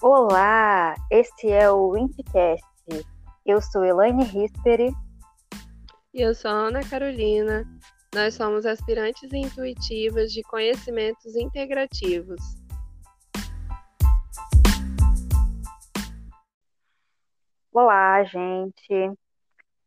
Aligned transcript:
Olá, 0.00 0.94
este 1.10 1.50
é 1.50 1.68
o 1.68 1.90
Windcast. 1.90 2.64
Eu 3.44 3.60
sou 3.60 3.84
Elaine 3.84 4.22
Risperi. 4.22 4.92
E 6.14 6.20
eu 6.22 6.32
sou 6.36 6.52
Ana 6.52 6.88
Carolina. 6.88 7.64
Nós 8.14 8.34
somos 8.34 8.64
aspirantes 8.64 9.28
intuitivas 9.32 10.30
de 10.30 10.44
conhecimentos 10.44 11.34
integrativos. 11.34 12.40
Olá, 17.72 18.22
gente. 18.22 19.18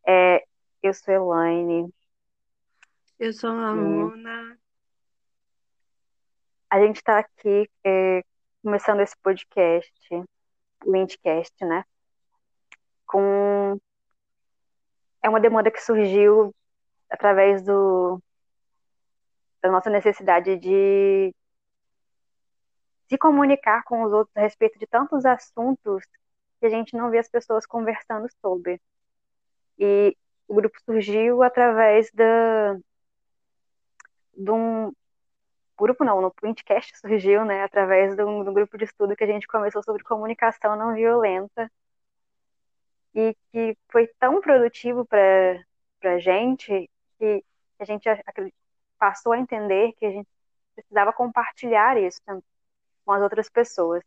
É, 0.06 0.44
eu 0.84 0.94
sou 0.94 1.14
Elaine. 1.14 1.90
Eu 3.18 3.32
sou 3.32 3.52
a 3.52 3.70
Ana. 3.70 4.58
A 6.70 6.82
gente 6.82 6.98
está 6.98 7.20
aqui 7.20 7.70
é, 7.86 8.22
começando 8.64 9.02
esse 9.02 9.16
podcast, 9.22 9.92
o 10.86 10.92
Windcast, 10.92 11.66
né? 11.66 11.84
Com 13.06 13.80
é 15.24 15.30
uma 15.30 15.40
demanda 15.40 15.72
que 15.72 15.82
surgiu 15.82 16.54
através 17.10 17.64
do 17.64 18.22
da 19.62 19.70
nossa 19.72 19.90
necessidade 19.90 20.58
de 20.58 21.34
se 23.08 23.18
comunicar 23.18 23.84
com 23.84 24.04
os 24.04 24.12
outros 24.12 24.36
a 24.36 24.42
respeito 24.42 24.80
de 24.80 24.88
tantos 24.88 25.26
assuntos 25.26 26.04
que 26.60 26.66
a 26.66 26.70
gente 26.70 26.96
não 26.96 27.12
vê 27.12 27.20
as 27.20 27.30
pessoas 27.30 27.66
conversando 27.66 28.28
sobre. 28.42 28.82
E 29.78 30.16
o 30.48 30.56
grupo 30.56 30.78
surgiu 30.86 31.44
através 31.44 32.12
da 32.14 32.78
de 34.34 34.52
um 34.52 34.92
grupo 35.82 36.04
não, 36.04 36.22
no 36.22 36.32
Printcast 36.32 36.98
surgiu, 37.00 37.44
né, 37.44 37.64
através 37.64 38.16
de 38.16 38.24
um, 38.24 38.44
grupo 38.54 38.78
de 38.78 38.86
estudo 38.86 39.16
que 39.16 39.24
a 39.24 39.28
gente 39.28 39.48
começou 39.48 39.84
sobre 39.84 40.04
comunicação 40.04 40.76
não 40.76 40.94
violenta 40.94 41.72
e 43.16 43.36
que 43.52 43.76
foi 43.92 44.08
tão 44.20 44.40
produtivo 44.40 45.06
para 45.06 45.60
a 46.04 46.20
gente 46.20 46.90
que 47.18 47.44
a 47.80 47.86
gente 47.86 48.08
passou 48.98 49.34
a 49.34 49.40
entender 49.40 49.94
que 49.94 50.06
a 50.06 50.12
gente 50.12 50.28
precisava 50.76 51.12
compartilhar 51.12 51.98
isso 51.98 52.22
com 53.04 53.12
as 53.12 53.22
outras 53.22 53.50
pessoas. 53.50 54.04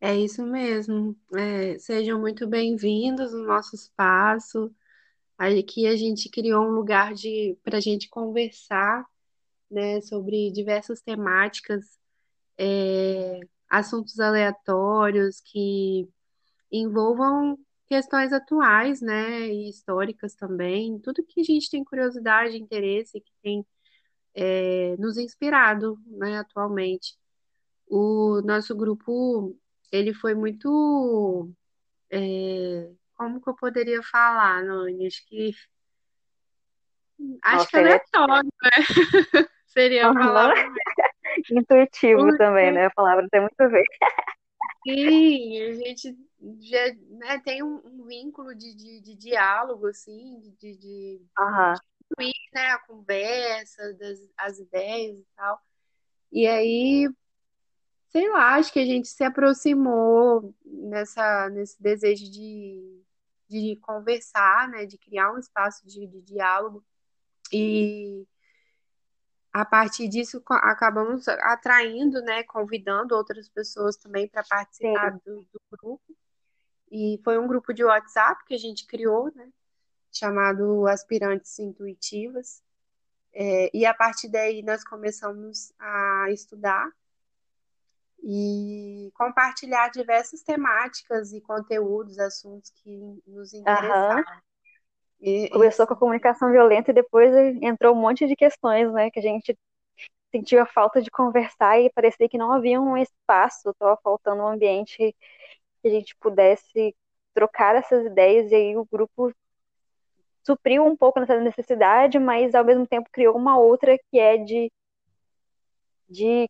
É 0.00 0.14
isso 0.14 0.44
mesmo. 0.44 1.16
É, 1.34 1.78
sejam 1.78 2.18
muito 2.18 2.46
bem-vindos 2.46 3.32
no 3.32 3.44
nosso 3.44 3.74
espaço. 3.74 4.74
Aqui 5.38 5.86
a 5.86 5.96
gente 5.96 6.30
criou 6.30 6.64
um 6.64 6.70
lugar 6.70 7.12
de 7.12 7.58
para 7.62 7.76
a 7.76 7.80
gente 7.80 8.08
conversar 8.08 9.06
né, 9.70 10.00
sobre 10.00 10.50
diversas 10.52 11.00
temáticas, 11.00 11.98
é, 12.58 13.40
assuntos 13.68 14.18
aleatórios 14.18 15.40
que 15.40 16.08
envolvam 16.70 17.58
questões 17.86 18.32
atuais, 18.32 19.00
né, 19.00 19.48
e 19.48 19.68
históricas 19.68 20.34
também, 20.34 20.98
tudo 20.98 21.24
que 21.24 21.40
a 21.40 21.44
gente 21.44 21.70
tem 21.70 21.84
curiosidade, 21.84 22.56
interesse, 22.56 23.20
que 23.20 23.32
tem 23.42 23.64
é, 24.34 24.96
nos 24.98 25.16
inspirado, 25.16 25.98
né, 26.06 26.38
atualmente. 26.38 27.16
O 27.86 28.40
nosso 28.42 28.74
grupo, 28.74 29.56
ele 29.92 30.12
foi 30.12 30.34
muito, 30.34 31.48
é, 32.10 32.90
como 33.14 33.40
que 33.40 33.48
eu 33.48 33.54
poderia 33.54 34.02
falar, 34.02 34.64
Nani? 34.64 35.06
Acho 35.06 35.24
que 35.26 35.54
acho 37.42 37.56
Nossa, 37.58 37.70
que 37.70 37.76
é 37.76 37.80
aleatório, 37.80 38.52
né? 38.62 38.70
Seria 39.76 40.08
a 40.08 40.14
palavra. 40.14 40.54
Intuitivo 41.50 42.22
Porque... 42.22 42.38
também, 42.38 42.72
né? 42.72 42.86
A 42.86 42.90
palavra 42.90 43.28
tem 43.30 43.42
muito 43.42 43.60
a 43.60 43.68
ver. 43.68 43.84
Sim, 44.86 45.62
a 45.62 45.72
gente 45.74 46.16
já 46.60 46.94
né, 47.10 47.38
tem 47.44 47.62
um, 47.62 47.82
um 47.84 48.06
vínculo 48.06 48.54
de, 48.54 48.74
de, 48.74 49.00
de, 49.02 49.14
diálogo, 49.16 49.86
assim, 49.88 50.40
de, 50.58 50.76
de, 50.76 51.20
uhum. 51.38 51.74
de 52.18 52.32
né, 52.54 52.70
a 52.70 52.78
conversa, 52.78 53.92
das, 53.94 54.18
as 54.38 54.58
ideias 54.58 55.18
e 55.18 55.26
tal. 55.36 55.60
E 56.32 56.46
aí, 56.46 57.10
sei 58.08 58.30
lá, 58.30 58.54
acho 58.54 58.72
que 58.72 58.78
a 58.78 58.86
gente 58.86 59.08
se 59.08 59.24
aproximou 59.24 60.54
nessa, 60.64 61.50
nesse 61.50 61.82
desejo 61.82 62.30
de, 62.30 63.02
de 63.48 63.76
conversar, 63.82 64.68
né, 64.68 64.86
de 64.86 64.96
criar 64.96 65.32
um 65.32 65.38
espaço 65.38 65.86
de, 65.86 66.06
de 66.06 66.22
diálogo. 66.22 66.82
E 67.52 68.26
a 69.56 69.64
partir 69.64 70.06
disso 70.06 70.42
acabamos 70.50 71.26
atraindo, 71.28 72.20
né, 72.20 72.42
convidando 72.42 73.16
outras 73.16 73.48
pessoas 73.48 73.96
também 73.96 74.28
para 74.28 74.44
participar 74.44 75.12
do, 75.24 75.46
do, 75.50 75.60
grupo. 75.70 76.14
E 76.92 77.18
foi 77.24 77.38
um 77.38 77.46
grupo 77.46 77.72
de 77.72 77.82
WhatsApp 77.82 78.44
que 78.44 78.52
a 78.52 78.58
gente 78.58 78.86
criou, 78.86 79.32
né, 79.34 79.48
chamado 80.12 80.86
Aspirantes 80.86 81.58
Intuitivas. 81.58 82.62
É, 83.32 83.70
e 83.72 83.86
a 83.86 83.94
partir 83.94 84.28
daí 84.28 84.62
nós 84.62 84.84
começamos 84.84 85.72
a 85.78 86.26
estudar 86.28 86.90
e 88.22 89.10
compartilhar 89.14 89.88
diversas 89.88 90.42
temáticas 90.42 91.32
e 91.32 91.40
conteúdos, 91.40 92.18
assuntos 92.18 92.70
que 92.72 93.22
nos 93.26 93.54
interessaram. 93.54 94.18
Uhum. 94.18 94.40
E, 95.26 95.48
Começou 95.50 95.88
com 95.88 95.94
a 95.94 95.96
comunicação 95.96 96.52
violenta 96.52 96.92
e 96.92 96.94
depois 96.94 97.32
entrou 97.60 97.92
um 97.92 98.00
monte 98.00 98.28
de 98.28 98.36
questões, 98.36 98.92
né? 98.92 99.10
Que 99.10 99.18
a 99.18 99.22
gente 99.22 99.58
sentiu 100.30 100.62
a 100.62 100.66
falta 100.66 101.02
de 101.02 101.10
conversar 101.10 101.80
e 101.80 101.90
parecia 101.90 102.28
que 102.28 102.38
não 102.38 102.52
havia 102.52 102.80
um 102.80 102.96
espaço, 102.96 103.70
estava 103.70 103.96
faltando 104.04 104.42
um 104.42 104.46
ambiente 104.46 104.96
que 105.82 105.88
a 105.88 105.90
gente 105.90 106.14
pudesse 106.20 106.94
trocar 107.34 107.74
essas 107.74 108.06
ideias 108.06 108.52
e 108.52 108.54
aí 108.54 108.76
o 108.76 108.86
grupo 108.86 109.32
supriu 110.44 110.84
um 110.86 110.96
pouco 110.96 111.18
nessa 111.18 111.40
necessidade, 111.40 112.20
mas 112.20 112.54
ao 112.54 112.64
mesmo 112.64 112.86
tempo 112.86 113.10
criou 113.12 113.36
uma 113.36 113.58
outra 113.58 113.98
que 113.98 114.20
é 114.20 114.36
de 114.38 114.70
de 116.08 116.48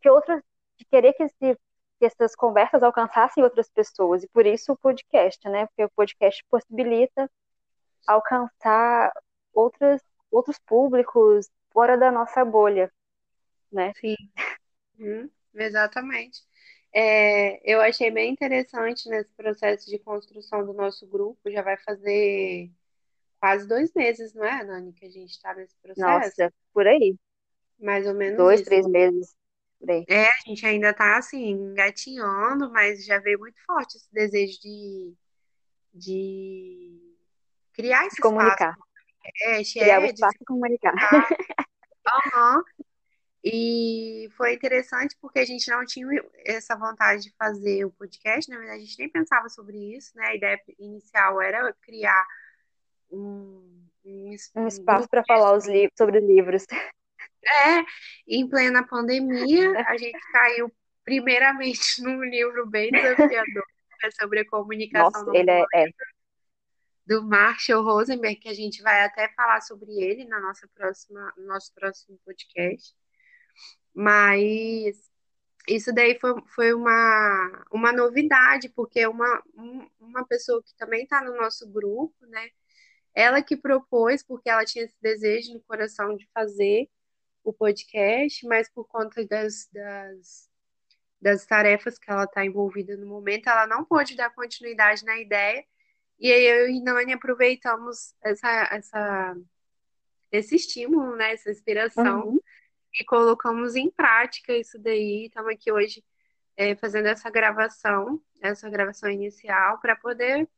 que 0.00 0.08
outras 0.08 0.40
de 0.76 0.84
querer 0.86 1.12
que, 1.14 1.24
esse, 1.24 1.56
que 1.98 2.06
essas 2.06 2.36
conversas 2.36 2.84
alcançassem 2.84 3.42
outras 3.42 3.68
pessoas 3.68 4.22
e 4.22 4.28
por 4.28 4.46
isso 4.46 4.72
o 4.72 4.76
podcast, 4.76 5.48
né? 5.48 5.66
Porque 5.66 5.84
o 5.84 5.90
podcast 5.90 6.44
possibilita 6.48 7.28
alcançar 8.06 9.12
outras, 9.52 10.00
outros 10.30 10.58
públicos 10.58 11.48
fora 11.72 11.96
da 11.96 12.10
nossa 12.10 12.44
bolha, 12.44 12.92
né? 13.70 13.92
Sim, 14.00 14.16
uhum, 14.98 15.30
exatamente. 15.54 16.42
É, 16.92 17.60
eu 17.68 17.80
achei 17.80 18.10
bem 18.10 18.32
interessante 18.32 19.08
nesse 19.08 19.32
processo 19.34 19.90
de 19.90 19.98
construção 19.98 20.64
do 20.64 20.72
nosso 20.72 21.06
grupo, 21.06 21.50
já 21.50 21.60
vai 21.60 21.76
fazer 21.78 22.70
quase 23.40 23.66
dois 23.66 23.92
meses, 23.94 24.32
não 24.32 24.44
é, 24.44 24.64
Nani, 24.64 24.92
que 24.92 25.04
a 25.04 25.10
gente 25.10 25.30
está 25.30 25.52
nesse 25.54 25.76
processo? 25.82 26.08
Nossa, 26.08 26.54
por 26.72 26.86
aí. 26.86 27.16
Mais 27.78 28.06
ou 28.06 28.14
menos 28.14 28.38
Dois, 28.38 28.60
isso. 28.60 28.70
três 28.70 28.86
meses. 28.86 29.36
Por 29.80 29.90
aí. 29.90 30.04
É, 30.08 30.28
a 30.28 30.36
gente 30.46 30.64
ainda 30.64 30.90
está 30.90 31.18
assim, 31.18 31.50
engatinhando, 31.50 32.70
mas 32.70 33.04
já 33.04 33.18
veio 33.18 33.38
muito 33.40 33.60
forte 33.66 33.96
esse 33.96 34.10
desejo 34.12 34.58
de, 34.60 35.14
de 35.92 37.03
criar 37.74 38.06
esse 38.06 38.20
comunicar. 38.20 38.76
É, 39.42 39.62
criar 39.62 40.00
o 40.00 40.04
espaço 40.04 40.38
de 40.38 40.44
comunicar. 40.44 40.94
Uhum. 42.04 42.62
E 43.42 44.28
foi 44.36 44.54
interessante 44.54 45.16
porque 45.20 45.38
a 45.38 45.44
gente 45.44 45.70
não 45.70 45.84
tinha 45.84 46.06
essa 46.44 46.76
vontade 46.76 47.24
de 47.24 47.34
fazer 47.36 47.84
o 47.84 47.90
podcast, 47.90 48.50
na 48.50 48.58
verdade 48.58 48.82
a 48.82 48.84
gente 48.84 48.98
nem 48.98 49.08
pensava 49.08 49.48
sobre 49.48 49.76
isso, 49.96 50.12
né? 50.14 50.28
A 50.28 50.34
ideia 50.34 50.60
inicial 50.78 51.40
era 51.42 51.74
criar 51.82 52.26
um, 53.10 53.86
um, 54.04 54.34
um 54.56 54.66
espaço 54.66 55.08
para 55.08 55.24
falar 55.24 55.56
os 55.56 55.64
sobre 55.96 56.20
livros. 56.20 56.64
É, 57.46 57.84
em 58.26 58.48
plena 58.48 58.86
pandemia, 58.86 59.72
a 59.86 59.96
gente 59.96 60.18
caiu 60.32 60.72
primeiramente 61.04 62.00
num 62.02 62.24
livro 62.24 62.66
bem 62.66 62.90
desafiador 62.90 63.64
né, 64.02 64.10
sobre 64.18 64.40
a 64.40 64.46
comunicação. 64.46 65.24
Nossa, 65.24 65.38
ele 65.38 65.50
é, 65.50 65.64
é, 65.74 65.86
do 67.06 67.22
Marshall 67.22 67.82
Rosenberg, 67.84 68.36
que 68.36 68.48
a 68.48 68.54
gente 68.54 68.82
vai 68.82 69.04
até 69.04 69.28
falar 69.34 69.60
sobre 69.60 69.92
ele 69.92 70.24
na 70.24 70.40
nossa 70.40 70.68
próxima, 70.74 71.32
no 71.36 71.46
nosso 71.46 71.72
próximo 71.74 72.18
podcast. 72.24 72.94
Mas 73.94 74.96
isso 75.68 75.92
daí 75.92 76.18
foi, 76.18 76.34
foi 76.54 76.74
uma, 76.74 77.66
uma 77.70 77.92
novidade, 77.92 78.68
porque 78.70 79.06
uma, 79.06 79.42
uma 80.00 80.26
pessoa 80.26 80.62
que 80.62 80.74
também 80.76 81.04
está 81.04 81.22
no 81.22 81.36
nosso 81.36 81.70
grupo, 81.70 82.14
né? 82.26 82.48
Ela 83.14 83.42
que 83.42 83.56
propôs, 83.56 84.22
porque 84.22 84.50
ela 84.50 84.64
tinha 84.64 84.84
esse 84.84 84.96
desejo 85.00 85.54
no 85.54 85.62
coração 85.62 86.16
de 86.16 86.28
fazer 86.34 86.88
o 87.44 87.52
podcast, 87.52 88.46
mas 88.46 88.68
por 88.70 88.86
conta 88.88 89.24
das, 89.26 89.68
das, 89.72 90.50
das 91.20 91.46
tarefas 91.46 91.98
que 91.98 92.10
ela 92.10 92.24
está 92.24 92.44
envolvida 92.44 92.96
no 92.96 93.06
momento, 93.06 93.48
ela 93.48 93.66
não 93.66 93.84
pôde 93.84 94.16
dar 94.16 94.34
continuidade 94.34 95.04
na 95.04 95.18
ideia 95.18 95.64
e 96.18 96.32
aí 96.32 96.44
eu 96.44 96.68
e 96.68 96.80
Nani 96.80 97.12
aproveitamos 97.12 98.14
essa, 98.22 98.68
essa, 98.70 99.36
esse 100.30 100.56
estímulo, 100.56 101.16
né, 101.16 101.32
essa 101.32 101.50
inspiração, 101.50 102.28
uhum. 102.28 102.40
e 102.98 103.04
colocamos 103.04 103.76
em 103.76 103.90
prática 103.90 104.56
isso 104.56 104.78
daí. 104.78 105.26
Estamos 105.26 105.52
aqui 105.52 105.72
hoje 105.72 106.04
é, 106.56 106.74
fazendo 106.76 107.06
essa 107.06 107.30
gravação, 107.30 108.20
essa 108.40 108.68
gravação 108.70 109.10
inicial, 109.10 109.80
para 109.80 109.96
poder 109.96 110.48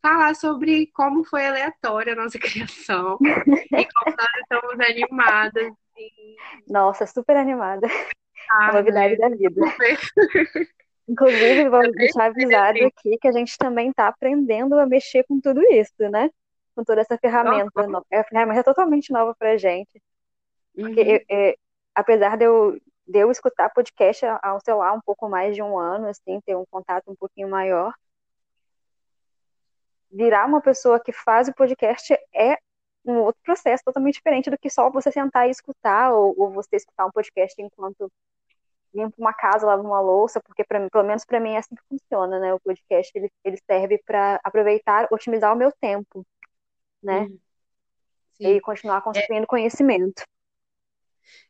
falar 0.00 0.34
sobre 0.34 0.88
como 0.88 1.24
foi 1.24 1.46
aleatória 1.46 2.12
a 2.12 2.16
nossa 2.16 2.38
criação 2.40 3.18
e 3.22 3.86
como 3.86 4.16
nós 4.16 4.28
estamos 4.40 4.80
animadas. 4.80 5.72
E... 5.96 6.36
Nossa, 6.66 7.06
super 7.06 7.36
animada. 7.36 7.86
Ah, 8.50 8.70
a 8.70 8.72
novidade 8.74 9.16
né? 9.16 9.28
da 9.28 9.36
vida. 9.36 9.62
Inclusive, 11.08 11.68
vou 11.68 11.82
deixar 11.92 12.26
avisado 12.26 12.78
aqui 12.86 13.18
que 13.18 13.28
a 13.28 13.32
gente 13.32 13.56
também 13.58 13.90
está 13.90 14.08
aprendendo 14.08 14.78
a 14.78 14.86
mexer 14.86 15.24
com 15.24 15.40
tudo 15.40 15.62
isso, 15.72 15.92
né? 16.10 16.30
Com 16.74 16.84
toda 16.84 17.00
essa 17.00 17.18
ferramenta. 17.18 17.86
Uhum. 17.86 18.02
É 18.10 18.18
uma 18.18 18.24
ferramenta 18.24 18.64
totalmente 18.64 19.12
nova 19.12 19.34
para 19.34 19.52
a 19.52 19.56
gente. 19.56 20.00
Porque, 20.74 21.00
uhum. 21.00 21.18
é, 21.28 21.56
apesar 21.94 22.36
de 22.36 22.44
eu, 22.44 22.78
de 23.06 23.18
eu 23.18 23.30
escutar 23.30 23.70
podcast 23.70 24.24
há, 24.24 24.58
sei 24.64 24.74
lá, 24.74 24.92
um 24.92 25.00
pouco 25.00 25.28
mais 25.28 25.54
de 25.54 25.62
um 25.62 25.76
ano, 25.76 26.08
assim, 26.08 26.40
ter 26.40 26.56
um 26.56 26.64
contato 26.70 27.10
um 27.10 27.16
pouquinho 27.16 27.48
maior, 27.48 27.92
virar 30.10 30.46
uma 30.46 30.60
pessoa 30.60 31.00
que 31.00 31.12
faz 31.12 31.48
o 31.48 31.54
podcast 31.54 32.14
é 32.34 32.58
um 33.04 33.18
outro 33.18 33.40
processo 33.42 33.82
totalmente 33.84 34.14
diferente 34.14 34.50
do 34.50 34.58
que 34.58 34.70
só 34.70 34.88
você 34.88 35.10
sentar 35.10 35.48
e 35.48 35.50
escutar, 35.50 36.12
ou, 36.12 36.34
ou 36.38 36.50
você 36.50 36.76
escutar 36.76 37.06
um 37.06 37.10
podcast 37.10 37.60
enquanto 37.60 38.10
limpa 38.94 39.14
uma 39.18 39.32
casa, 39.32 39.66
lava 39.66 39.82
uma 39.82 40.00
louça, 40.00 40.40
porque 40.40 40.64
pra, 40.64 40.88
pelo 40.90 41.04
menos 41.04 41.24
para 41.24 41.40
mim 41.40 41.52
é 41.52 41.58
assim 41.58 41.74
que 41.74 41.82
funciona, 41.88 42.38
né? 42.38 42.54
O 42.54 42.60
podcast 42.60 43.10
ele, 43.14 43.30
ele 43.44 43.58
serve 43.66 43.98
para 44.04 44.40
aproveitar, 44.44 45.08
otimizar 45.10 45.52
o 45.52 45.56
meu 45.56 45.72
tempo, 45.72 46.26
né? 47.02 47.28
Sim. 48.34 48.46
E 48.46 48.60
continuar 48.60 49.02
construindo 49.02 49.44
é... 49.44 49.46
conhecimento. 49.46 50.22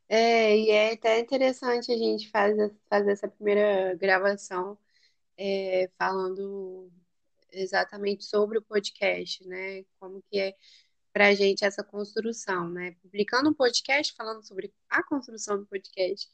É, 0.08 0.56
e 0.56 0.70
é 0.70 0.92
até 0.92 1.20
interessante 1.20 1.90
a 1.90 1.96
gente 1.96 2.30
fazer, 2.30 2.74
fazer 2.88 3.12
essa 3.12 3.28
primeira 3.28 3.94
gravação 3.96 4.78
é, 5.38 5.90
falando 5.98 6.90
exatamente 7.50 8.24
sobre 8.24 8.58
o 8.58 8.62
podcast, 8.62 9.46
né? 9.46 9.84
Como 9.98 10.22
que 10.30 10.38
é 10.38 10.54
para 11.12 11.28
a 11.28 11.34
gente 11.34 11.64
essa 11.64 11.84
construção, 11.84 12.68
né? 12.70 12.96
Publicando 13.02 13.50
um 13.50 13.54
podcast 13.54 14.14
falando 14.14 14.46
sobre 14.46 14.72
a 14.88 15.02
construção 15.02 15.58
do 15.58 15.66
podcast, 15.66 16.28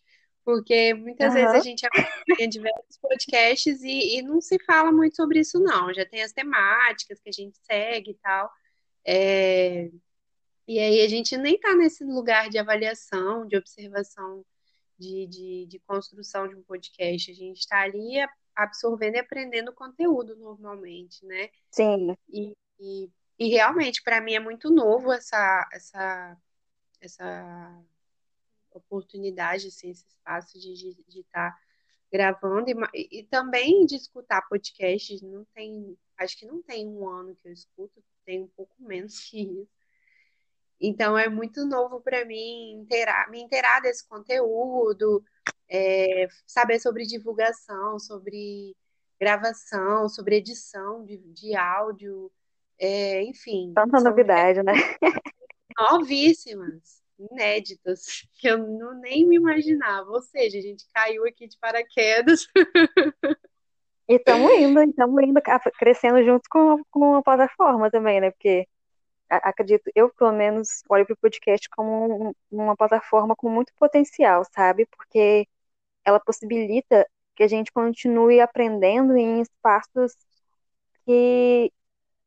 porque 0.49 0.95
muitas 0.95 1.35
uhum. 1.35 1.35
vezes 1.35 1.55
a 1.57 1.61
gente 1.61 1.85
acompanha 1.85 2.49
diversos 2.49 2.97
podcasts 3.03 3.83
e, 3.83 4.17
e, 4.17 4.23
não 4.23 4.41
se 4.41 4.59
fala 4.65 4.91
muito 4.91 5.15
sobre 5.15 5.41
isso, 5.41 5.61
não. 5.61 5.93
Já 5.93 6.07
tem 6.07 6.23
as 6.23 6.33
temáticas 6.33 7.21
que 7.21 7.29
a 7.29 7.33
gente 7.33 7.59
segue 7.59 8.13
e 8.13 8.15
tal. 8.15 8.51
É... 9.07 9.91
E 10.67 10.79
aí 10.79 11.03
a 11.03 11.09
gente 11.09 11.37
nem 11.37 11.57
está 11.57 11.75
nesse 11.75 12.03
lugar 12.03 12.49
de 12.49 12.57
avaliação, 12.57 13.47
de 13.47 13.59
observação, 13.59 14.43
de, 14.99 15.27
de, 15.27 15.67
de 15.67 15.79
construção 15.81 16.49
de 16.49 16.57
um 16.57 16.63
podcast. 16.63 17.31
A 17.31 17.35
gente 17.35 17.59
está 17.59 17.83
ali 17.83 18.15
absorvendo 18.57 19.17
e 19.17 19.19
aprendendo 19.19 19.71
conteúdo 19.75 20.35
normalmente, 20.35 21.27
né? 21.27 21.51
Sim. 21.71 22.17
E, 22.27 22.57
e, 22.81 23.11
e 23.39 23.49
realmente, 23.51 24.03
para 24.03 24.19
mim, 24.19 24.33
é 24.33 24.41
muito 24.41 24.71
novo 24.71 25.13
essa, 25.13 25.69
essa, 25.75 26.39
essa 27.03 27.85
oportunidade, 28.79 29.69
assim, 29.69 29.91
esse 29.91 30.07
espaço 30.07 30.59
de 30.59 30.73
estar 30.73 31.03
de, 31.03 31.05
de 31.09 31.25
tá 31.25 31.59
gravando 32.11 32.71
e, 32.95 33.21
e, 33.21 33.23
também 33.25 33.85
de 33.85 33.97
escutar 33.97 34.49
podcasts. 34.49 35.21
Não 35.23 35.45
tem, 35.55 35.97
acho 36.17 36.39
que 36.39 36.47
não 36.47 36.63
tem 36.63 36.87
um 36.87 37.07
ano 37.09 37.37
que 37.37 37.49
eu 37.49 37.53
escuto, 37.53 38.03
tem 38.25 38.43
um 38.43 38.49
pouco 38.49 38.75
menos 38.79 39.21
que 39.29 39.43
isso. 39.43 39.79
Então 40.81 41.19
é 41.19 41.29
muito 41.29 41.67
novo 41.67 42.01
para 42.01 42.25
mim 42.25 42.81
inteirar, 42.83 43.29
me 43.31 43.41
inteirar 43.41 43.81
desse 43.81 44.07
conteúdo, 44.07 45.25
é, 45.69 46.29
saber 46.47 46.79
sobre 46.79 47.05
divulgação, 47.05 47.99
sobre 47.99 48.77
gravação, 49.19 50.09
sobre 50.09 50.37
edição 50.37 51.05
de, 51.05 51.19
de 51.19 51.57
áudio, 51.57 52.31
é, 52.79 53.23
enfim. 53.25 53.73
Tanta 53.75 54.01
novidade, 54.01 54.63
né? 54.63 54.73
Novíssimas, 55.77 57.03
inéditas, 57.19 58.27
que 58.39 58.49
eu 58.49 58.59
não, 58.59 58.95
nem 59.01 59.27
me 59.27 59.37
imaginava. 59.37 60.11
Ou 60.11 60.23
seja, 60.23 60.59
a 60.59 60.63
gente 60.63 60.85
caiu 60.93 61.27
aqui 61.27 61.49
de 61.49 61.59
paraquedas. 61.59 62.47
E 64.09 64.15
estamos 64.15 64.51
indo, 64.53 64.83
estamos 64.83 65.23
indo, 65.23 65.41
crescendo 65.79 66.25
junto 66.25 66.49
com, 66.49 66.83
com 66.91 67.17
a 67.17 67.23
plataforma 67.23 67.91
também, 67.91 68.21
né? 68.21 68.31
Porque 68.31 68.67
acredito, 69.29 69.91
eu 69.95 70.09
pelo 70.15 70.33
menos 70.33 70.83
olho 70.89 71.05
para 71.05 71.15
o 71.15 71.19
podcast 71.19 71.69
como 71.71 72.35
uma 72.51 72.77
plataforma 72.77 73.37
com 73.37 73.51
muito 73.51 73.73
potencial, 73.79 74.45
sabe? 74.55 74.87
Porque 74.87 75.47
ela 76.05 76.19
possibilita 76.19 77.07
que 77.37 77.43
a 77.43 77.49
gente 77.49 77.71
continue 77.71 78.41
aprendendo 78.41 79.17
em 79.17 79.43
espaços 79.43 80.13
que, 81.05 81.73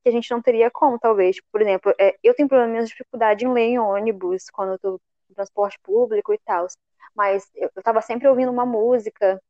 que 0.04 0.10
a 0.10 0.12
gente 0.12 0.30
não 0.32 0.42
teria 0.42 0.72
como, 0.72 1.00
talvez. 1.00 1.38
Por 1.52 1.62
exemplo, 1.62 1.94
é, 2.00 2.16
eu 2.24 2.34
tenho 2.36 2.50
problemas 2.50 2.86
de 2.86 2.92
dificuldade 2.92 3.46
em 3.46 3.54
ler 3.54 3.62
em 3.64 3.80
ônibus, 3.80 4.50
quando 4.50 4.70
eu 4.70 4.76
estou 4.76 5.02
no 5.30 5.36
transporte 5.36 5.80
público 5.82 6.34
e 6.34 6.40
tal. 6.40 6.68
Mas 7.16 7.50
eu 7.56 7.70
estava 7.76 8.02
sempre 8.02 8.28
ouvindo 8.28 8.52
uma 8.52 8.66
música 8.66 9.42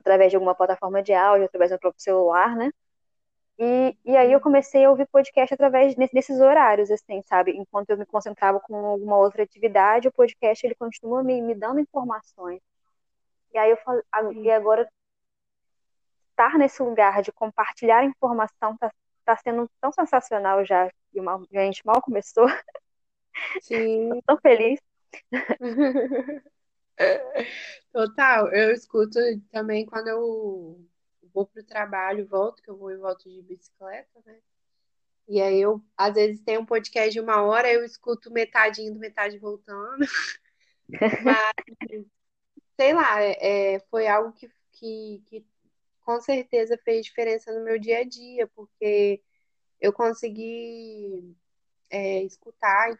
através 0.00 0.30
de 0.30 0.36
alguma 0.36 0.54
plataforma 0.54 1.02
de 1.02 1.12
áudio, 1.14 1.46
através 1.46 1.70
do 1.70 1.78
próprio 1.78 2.02
celular, 2.02 2.54
né? 2.56 2.70
E, 3.58 3.96
e 4.04 4.16
aí 4.16 4.32
eu 4.32 4.40
comecei 4.40 4.84
a 4.84 4.90
ouvir 4.90 5.06
podcast 5.06 5.54
através 5.54 5.94
desses 5.94 6.40
horários, 6.40 6.90
assim, 6.90 7.22
sabe? 7.22 7.52
Enquanto 7.52 7.90
eu 7.90 7.98
me 7.98 8.06
concentrava 8.06 8.60
com 8.60 8.74
alguma 8.76 9.16
outra 9.16 9.44
atividade, 9.44 10.08
o 10.08 10.12
podcast 10.12 10.66
ele 10.66 10.74
continua 10.74 11.22
me, 11.22 11.40
me 11.40 11.54
dando 11.54 11.80
informações. 11.80 12.60
E 13.52 13.58
aí 13.58 13.70
eu 13.70 13.76
falei, 13.78 14.02
e 14.34 14.50
agora 14.50 14.88
estar 16.30 16.58
nesse 16.58 16.82
lugar 16.82 17.22
de 17.22 17.32
compartilhar 17.32 18.04
informação 18.04 18.76
tá, 18.76 18.92
tá 19.24 19.36
sendo 19.36 19.68
tão 19.80 19.92
sensacional 19.92 20.64
já, 20.64 20.90
e 21.12 21.20
uma, 21.20 21.36
a 21.36 21.58
gente 21.64 21.84
mal 21.84 22.00
começou. 22.02 22.46
Sim. 23.62 24.10
Tô 24.20 24.22
tão 24.26 24.38
feliz. 24.38 24.80
Total, 27.92 28.52
eu 28.52 28.72
escuto 28.72 29.18
também 29.50 29.86
quando 29.86 30.08
eu 30.08 30.80
vou 31.32 31.46
pro 31.46 31.62
trabalho, 31.64 32.26
volto, 32.26 32.62
que 32.62 32.70
eu 32.70 32.76
vou 32.76 32.90
e 32.90 32.96
volto 32.96 33.28
de 33.28 33.42
bicicleta, 33.42 34.20
né? 34.24 34.38
E 35.26 35.40
aí 35.40 35.60
eu, 35.60 35.82
às 35.96 36.14
vezes, 36.14 36.42
tem 36.42 36.58
um 36.58 36.66
podcast 36.66 37.10
de 37.10 37.20
uma 37.20 37.42
hora, 37.42 37.72
eu 37.72 37.84
escuto 37.84 38.30
metade 38.30 38.82
indo, 38.82 38.98
metade 38.98 39.38
voltando. 39.38 40.04
Mas, 41.24 41.52
sei 42.78 42.92
lá, 42.92 43.22
é, 43.22 43.80
foi 43.90 44.06
algo 44.06 44.32
que, 44.32 44.50
que, 44.72 45.22
que 45.26 45.46
com 46.04 46.20
certeza 46.20 46.78
fez 46.78 47.06
diferença 47.06 47.52
no 47.52 47.64
meu 47.64 47.78
dia 47.78 48.00
a 48.00 48.04
dia, 48.04 48.46
porque 48.54 49.22
eu 49.80 49.92
consegui 49.92 51.36
é, 51.90 52.22
escutar 52.22 52.96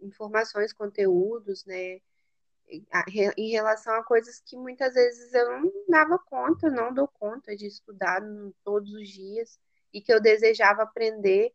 informações, 0.00 0.72
conteúdos, 0.72 1.64
né? 1.64 2.00
em 3.36 3.50
relação 3.50 3.94
a 3.94 4.02
coisas 4.02 4.40
que 4.40 4.56
muitas 4.56 4.94
vezes 4.94 5.32
eu 5.32 5.60
não 5.60 5.72
dava 5.88 6.18
conta, 6.18 6.68
não 6.68 6.92
dou 6.92 7.06
conta 7.06 7.54
de 7.56 7.66
estudar 7.66 8.20
todos 8.64 8.92
os 8.92 9.08
dias 9.08 9.60
e 9.92 10.00
que 10.00 10.12
eu 10.12 10.20
desejava 10.20 10.82
aprender, 10.82 11.54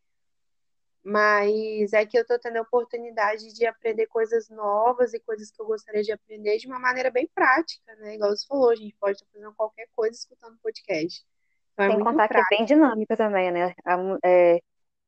mas 1.04 1.94
é 1.94 2.06
que 2.06 2.18
eu 2.18 2.22
estou 2.22 2.38
tendo 2.40 2.58
a 2.58 2.62
oportunidade 2.62 3.54
de 3.54 3.66
aprender 3.66 4.06
coisas 4.08 4.50
novas 4.50 5.14
e 5.14 5.20
coisas 5.20 5.50
que 5.52 5.62
eu 5.62 5.66
gostaria 5.66 6.04
de 6.04 6.12
aprender 6.12 6.58
de 6.58 6.68
uma 6.68 6.80
maneira 6.80 7.10
bem 7.10 7.28
prática, 7.34 7.96
né? 7.96 8.16
Igual 8.16 8.36
você 8.36 8.46
falou, 8.48 8.70
a 8.70 8.76
gente 8.76 8.96
pode 9.00 9.14
estar 9.18 9.26
fazendo 9.34 9.54
qualquer 9.56 9.88
coisa 9.96 10.16
escutando 10.16 10.60
podcast. 10.62 11.26
Então, 11.74 11.86
é 11.86 11.90
Sem 11.90 12.00
contar 12.00 12.28
prático. 12.28 12.50
que 12.50 12.56
é 12.56 12.58
bem 12.58 12.66
dinâmica 12.66 13.18
também, 13.18 13.52
né? 13.52 13.74
A, 13.86 13.98
é, 14.24 14.62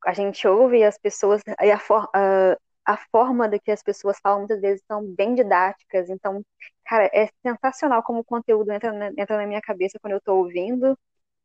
a 0.05 0.13
gente 0.13 0.47
ouve 0.47 0.83
as 0.83 0.97
pessoas, 0.97 1.41
e 1.61 1.71
a, 1.71 1.77
a, 2.13 2.57
a 2.85 2.97
forma 3.11 3.47
da 3.47 3.59
que 3.59 3.71
as 3.71 3.83
pessoas 3.83 4.19
falam 4.19 4.39
muitas 4.39 4.61
vezes 4.61 4.83
são 4.87 5.05
bem 5.05 5.35
didáticas. 5.35 6.09
Então, 6.09 6.43
cara, 6.85 7.09
é 7.13 7.29
sensacional 7.45 8.03
como 8.03 8.19
o 8.19 8.25
conteúdo 8.25 8.71
entra 8.71 8.91
na, 8.91 9.07
entra 9.17 9.37
na 9.37 9.45
minha 9.47 9.61
cabeça 9.61 9.99
quando 10.01 10.13
eu 10.13 10.17
estou 10.19 10.39
ouvindo 10.39 10.97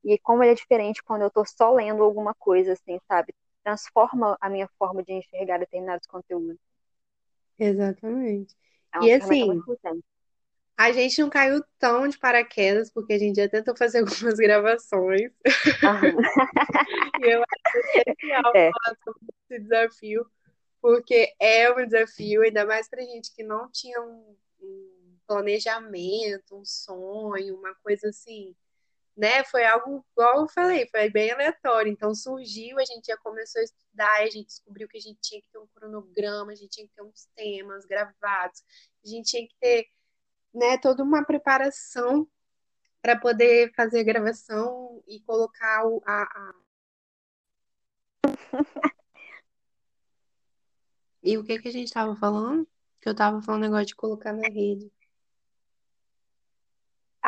e 0.05 0.19
como 0.19 0.43
ele 0.43 0.53
é 0.53 0.55
diferente 0.55 1.03
quando 1.03 1.23
eu 1.23 1.29
estou 1.29 1.45
só 1.47 1.73
lendo 1.73 2.03
alguma 2.03 2.35
coisa, 2.35 2.73
assim, 2.73 2.99
sabe? 3.07 3.35
Transforma 3.69 4.35
a 4.41 4.49
minha 4.49 4.67
forma 4.79 5.03
de 5.03 5.13
enxergar 5.13 5.59
determinados 5.59 6.07
conteúdos. 6.07 6.57
Exatamente. 7.59 8.57
É 8.95 9.05
e 9.05 9.13
assim, 9.13 9.61
a 10.75 10.91
gente 10.91 11.21
não 11.21 11.29
caiu 11.29 11.63
tão 11.79 12.09
de 12.09 12.17
paraquedas, 12.17 12.91
porque 12.91 13.13
a 13.13 13.19
gente 13.19 13.37
já 13.37 13.47
tentou 13.47 13.77
fazer 13.77 13.99
algumas 14.33 14.37
gravações. 14.37 15.31
e 17.21 17.31
eu 17.31 17.43
acho 17.43 17.99
essencial 17.99 18.53
é. 18.57 18.71
falar 18.71 18.97
sobre 19.05 19.21
esse 19.51 19.63
desafio, 19.63 20.27
porque 20.81 21.35
é 21.39 21.71
um 21.71 21.85
desafio, 21.85 22.41
ainda 22.41 22.65
mais 22.65 22.89
para 22.89 23.03
gente 23.03 23.35
que 23.35 23.43
não 23.43 23.71
tinha 23.71 24.01
um, 24.01 24.35
um, 24.63 25.19
planejamento, 25.27 26.57
um 26.57 26.65
sonho, 26.65 27.59
uma 27.59 27.75
coisa 27.83 28.09
assim, 28.09 28.57
né? 29.19 29.43
Foi 29.45 29.65
algo, 29.67 30.07
igual 30.13 30.43
eu 30.43 30.49
falei, 30.49 30.89
foi 30.89 31.11
bem 31.11 31.33
aleatório. 31.33 31.91
Então 31.93 32.15
surgiu, 32.15 32.79
a 32.79 32.85
gente 32.85 33.07
já 33.07 33.17
começou 33.19 33.61
a 33.61 33.65
estudar, 33.65 34.21
a 34.21 34.31
gente 34.31 34.47
descobriu 34.47 34.89
que 34.89 34.97
a 34.97 35.01
gente 35.01 35.19
tinha 35.21 35.43
que 35.43 35.49
ter 35.51 35.59
um 35.59 35.67
cronograma, 35.75 36.53
a 36.53 36.55
gente 36.55 36.71
tinha 36.71 36.87
que 36.87 36.95
ter 36.95 37.03
uns 37.03 37.27
temas 37.35 37.85
gravados, 37.85 38.63
a 39.05 39.09
gente 39.09 39.29
tinha 39.29 39.47
que 39.49 39.55
ter, 39.61 39.89
né, 40.55 40.79
toda 40.79 41.03
uma 41.03 41.25
preparação 41.25 42.29
para 43.03 43.19
poder 43.19 43.73
fazer 43.75 44.01
a 44.01 44.05
gravação 44.05 45.03
e 45.07 45.21
colocar 45.23 45.85
o, 45.87 46.01
a, 46.07 46.23
a... 46.23 46.55
E 51.21 51.37
o 51.37 51.45
que 51.45 51.59
que 51.59 51.69
a 51.69 51.73
gente 51.73 51.93
tava 51.93 52.15
falando? 52.17 52.67
Que 53.01 53.09
eu 53.09 53.15
tava 53.15 53.43
falando 53.43 53.63
negócio 53.63 53.87
de 53.87 53.97
colocar 53.97 54.33
na 54.33 54.49
rede. 54.49 54.91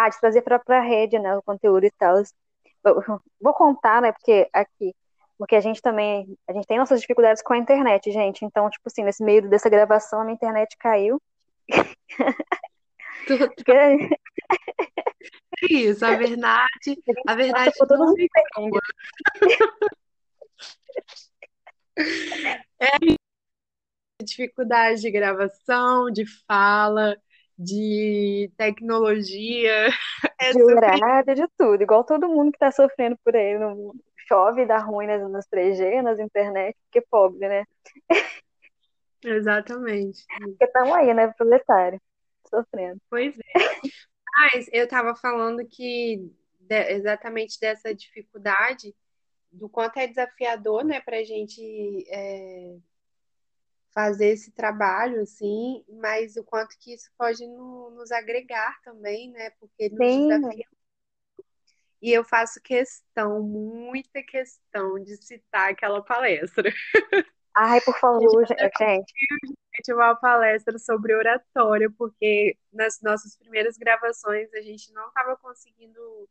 Ah, 0.04 0.08
de 0.08 0.18
trazer 0.20 0.42
para 0.42 0.62
a 0.66 0.80
rede, 0.80 1.18
né, 1.18 1.36
o 1.36 1.42
conteúdo 1.42 1.84
e 1.84 1.90
tal. 1.90 2.22
Vou 3.40 3.52
contar, 3.54 4.00
né, 4.00 4.12
porque 4.12 4.48
aqui, 4.52 4.94
porque 5.38 5.56
a 5.56 5.60
gente 5.60 5.82
também, 5.82 6.36
a 6.48 6.52
gente 6.52 6.66
tem 6.66 6.78
nossas 6.78 7.00
dificuldades 7.00 7.42
com 7.42 7.52
a 7.52 7.58
internet, 7.58 8.10
gente. 8.10 8.44
Então, 8.44 8.70
tipo 8.70 8.84
assim, 8.86 9.04
nesse 9.04 9.22
meio 9.22 9.48
dessa 9.48 9.68
gravação, 9.68 10.20
a 10.20 10.24
minha 10.24 10.34
internet 10.34 10.76
caiu. 10.78 11.20
Porque 13.26 14.10
Isso, 15.70 16.04
a 16.04 16.16
verdade, 16.16 17.02
a 17.26 17.34
verdade 17.34 17.72
todos 17.76 17.98
não 17.98 18.14
perrengues. 18.14 18.80
dificuldade 24.24 25.00
de 25.00 25.10
gravação, 25.10 26.10
de 26.10 26.24
fala, 26.46 27.16
de 27.60 28.50
tecnologia. 28.56 29.88
É 30.42 30.54
de 30.54 30.58
super 30.58 30.76
horário, 30.78 31.34
de 31.34 31.46
tudo. 31.58 31.82
Igual 31.82 32.02
todo 32.02 32.26
mundo 32.26 32.50
que 32.50 32.58
tá 32.58 32.70
sofrendo 32.72 33.14
por 33.22 33.36
aí. 33.36 33.58
No, 33.58 33.94
chove, 34.26 34.64
dá 34.64 34.78
ruim 34.78 35.06
nas, 35.06 35.30
nas 35.30 35.46
3G, 35.46 36.00
nas 36.02 36.18
internet, 36.18 36.74
porque 36.84 37.06
pobre, 37.10 37.46
né? 37.46 37.64
exatamente. 39.22 40.24
Porque 40.38 40.64
estamos 40.64 40.92
aí, 40.94 41.12
né, 41.12 41.28
proletário, 41.36 42.00
sofrendo. 42.48 42.98
Pois 43.10 43.36
é. 43.38 43.42
Mas 44.38 44.68
eu 44.72 44.84
estava 44.84 45.14
falando 45.14 45.66
que 45.66 46.32
de- 46.60 46.92
exatamente 46.92 47.58
dessa 47.60 47.94
dificuldade, 47.94 48.94
do 49.52 49.68
quanto 49.68 49.98
é 49.98 50.06
desafiador, 50.06 50.84
né, 50.84 51.00
para 51.00 51.18
a 51.18 51.24
gente 51.24 51.60
é, 52.08 52.76
fazer 53.94 54.28
esse 54.28 54.52
trabalho, 54.52 55.20
assim, 55.22 55.84
mas 55.88 56.36
o 56.36 56.44
quanto 56.44 56.76
que 56.78 56.94
isso 56.94 57.10
pode 57.18 57.46
no- 57.46 57.90
nos 57.90 58.10
agregar 58.12 58.80
também, 58.82 59.30
né, 59.32 59.50
porque 59.60 59.88
nos 59.88 59.98
Sim. 59.98 60.28
desafia. 60.28 60.66
E 62.02 62.10
eu 62.12 62.24
faço 62.24 62.60
questão, 62.62 63.42
muita 63.42 64.22
questão, 64.22 64.98
de 65.02 65.16
citar 65.22 65.70
aquela 65.70 66.02
palestra. 66.02 66.72
Ai, 67.56 67.80
por 67.80 67.94
favor, 68.00 68.44
gen- 68.46 68.70
gente. 68.78 69.12
gente 69.76 69.92
uma 69.94 70.14
palestra 70.16 70.78
sobre 70.78 71.14
oratória, 71.14 71.90
porque 71.96 72.56
nas 72.72 73.00
nossas 73.02 73.36
primeiras 73.36 73.76
gravações 73.76 74.52
a 74.54 74.60
gente 74.60 74.92
não 74.92 75.08
estava 75.08 75.36
conseguindo 75.36 76.28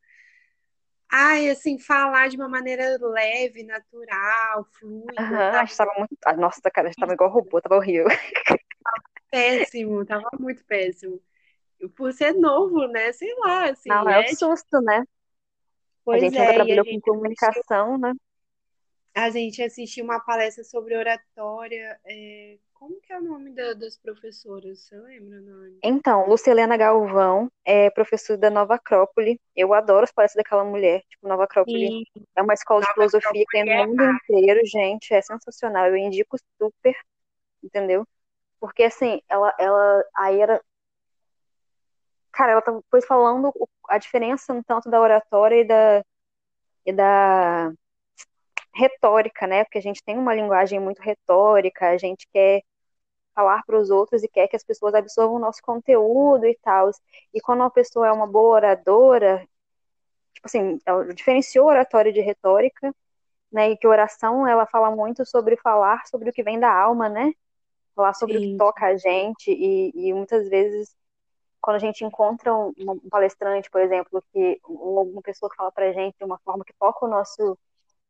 Ai, 1.11 1.49
assim, 1.49 1.77
falar 1.79 2.29
de 2.29 2.37
uma 2.37 2.47
maneira 2.49 2.97
leve, 3.01 3.63
natural, 3.63 4.65
fluida, 4.79 5.19
Aham, 5.19 5.57
a 5.59 5.59
tava 5.59 5.65
gente 5.65 5.75
tava 5.77 5.91
muito. 5.97 6.17
Nossa, 6.37 6.61
cara, 6.71 6.87
a 6.87 6.91
gente 6.91 6.99
tava 6.99 7.13
igual 7.13 7.29
robô, 7.29 7.61
tava 7.61 7.75
horrível. 7.75 8.07
péssimo, 9.31 10.05
tava 10.05 10.29
muito 10.39 10.63
péssimo. 10.65 11.21
Por 11.97 12.13
ser 12.13 12.33
novo, 12.33 12.87
né? 12.87 13.13
Sei 13.13 13.33
lá, 13.39 13.69
Não, 13.85 14.07
assim, 14.09 14.09
é 14.09 14.19
o 14.19 14.23
é 14.23 14.35
tipo, 14.35 14.53
susto, 14.53 14.79
né? 14.81 15.03
A 16.11 16.17
pois 16.17 16.19
gente 16.19 16.35
é, 16.35 16.57
a 16.57 16.59
trabalhou 16.59 16.85
com 16.85 16.99
gente 16.99 17.09
assistiu, 17.11 17.63
comunicação, 17.79 17.97
né? 17.97 18.13
a 19.15 19.29
gente 19.29 19.61
assistiu 19.61 20.03
uma 20.05 20.19
palestra 20.19 20.63
sobre 20.63 20.95
oratória. 20.97 21.99
é, 22.05 22.57
como 22.79 22.99
que 23.01 23.11
é 23.11 23.17
o 23.17 23.21
nome 23.21 23.51
da- 23.51 23.73
das 23.73 23.97
professoras? 23.97 24.79
Você 24.79 24.95
lembra, 24.97 25.41
Nani? 25.41 25.79
Então, 25.83 26.27
Lucilena 26.27 26.77
Galvão 26.77 27.51
é 27.65 27.89
professora 27.89 28.39
da 28.39 28.49
Nova 28.49 28.75
Acrópole. 28.75 29.39
Eu 29.53 29.73
adoro 29.73 30.05
as 30.05 30.11
palestras 30.13 30.41
daquela 30.41 30.63
mulher. 30.63 31.03
Tipo, 31.09 31.27
Nova 31.27 31.43
Acrópole 31.43 31.87
Sim, 31.87 32.25
é 32.35 32.41
uma 32.41 32.53
escola 32.53 32.79
de 32.79 32.87
Nova 32.87 32.93
filosofia 32.95 33.31
que 33.45 33.51
tem 33.51 33.61
Acrópole 33.63 33.95
no 33.97 34.03
é 34.03 34.07
mundo 34.07 34.17
inteiro, 34.23 34.61
gente. 34.65 35.13
É 35.13 35.21
sensacional. 35.21 35.87
Eu 35.87 35.97
indico 35.97 36.37
super, 36.57 36.95
entendeu? 37.61 38.07
Porque, 38.61 38.83
assim, 38.83 39.21
ela, 39.27 39.53
ela 39.59 40.03
aí 40.15 40.39
era. 40.39 40.63
Cara, 42.31 42.53
ela 42.53 42.61
tava 42.61 42.77
depois 42.77 43.05
falando 43.05 43.51
o- 43.55 43.67
a 43.89 43.97
diferença 43.97 44.53
um 44.53 44.63
tanto 44.63 44.89
da 44.89 45.01
oratória 45.01 45.61
e 45.61 45.65
da, 45.65 46.05
e 46.85 46.93
da 46.93 47.73
retórica, 48.79 49.45
né? 49.47 49.63
Porque 49.63 49.77
a 49.77 49.81
gente 49.81 50.03
tem 50.03 50.17
uma 50.17 50.33
linguagem 50.33 50.79
muito 50.79 51.01
retórica, 51.01 51.89
a 51.89 51.97
gente 51.97 52.27
quer 52.33 52.61
falar 53.35 53.63
para 53.65 53.77
os 53.79 53.89
outros 53.89 54.23
e 54.23 54.27
quer 54.27 54.47
que 54.47 54.55
as 54.55 54.63
pessoas 54.63 54.93
absorvam 54.93 55.37
o 55.37 55.39
nosso 55.39 55.61
conteúdo 55.61 56.45
e 56.45 56.57
tal. 56.61 56.89
E 57.33 57.41
quando 57.41 57.61
uma 57.61 57.71
pessoa 57.71 58.07
é 58.07 58.11
uma 58.11 58.27
boa 58.27 58.55
oradora, 58.55 59.47
tipo 60.33 60.47
assim, 60.47 60.79
ela 60.85 61.13
diferenciou 61.13 61.67
oratória 61.67 62.11
de 62.11 62.21
retórica, 62.21 62.93
né? 63.51 63.71
E 63.71 63.77
que 63.77 63.87
oração 63.87 64.47
ela 64.47 64.65
fala 64.65 64.95
muito 64.95 65.25
sobre 65.25 65.57
falar 65.57 66.05
sobre 66.07 66.29
o 66.29 66.33
que 66.33 66.43
vem 66.43 66.59
da 66.59 66.71
alma, 66.73 67.09
né? 67.09 67.33
Falar 67.95 68.13
sobre 68.13 68.37
o 68.37 68.41
que 68.41 68.47
sim, 68.47 68.57
toca 68.57 68.85
a 68.87 68.97
gente 68.97 69.51
e, 69.51 69.91
e 69.95 70.13
muitas 70.13 70.49
vezes 70.49 70.95
quando 71.61 71.75
a 71.75 71.79
gente 71.79 72.03
encontra 72.05 72.55
um, 72.55 72.73
um 72.77 73.09
palestrante, 73.09 73.69
por 73.69 73.81
exemplo, 73.81 74.23
que 74.31 74.59
uma 74.65 75.21
pessoa 75.21 75.49
que 75.49 75.57
fala 75.57 75.71
pra 75.71 75.91
gente 75.91 76.17
de 76.17 76.23
uma 76.23 76.39
forma 76.39 76.63
que 76.63 76.73
toca 76.79 77.05
o 77.05 77.09
nosso 77.09 77.57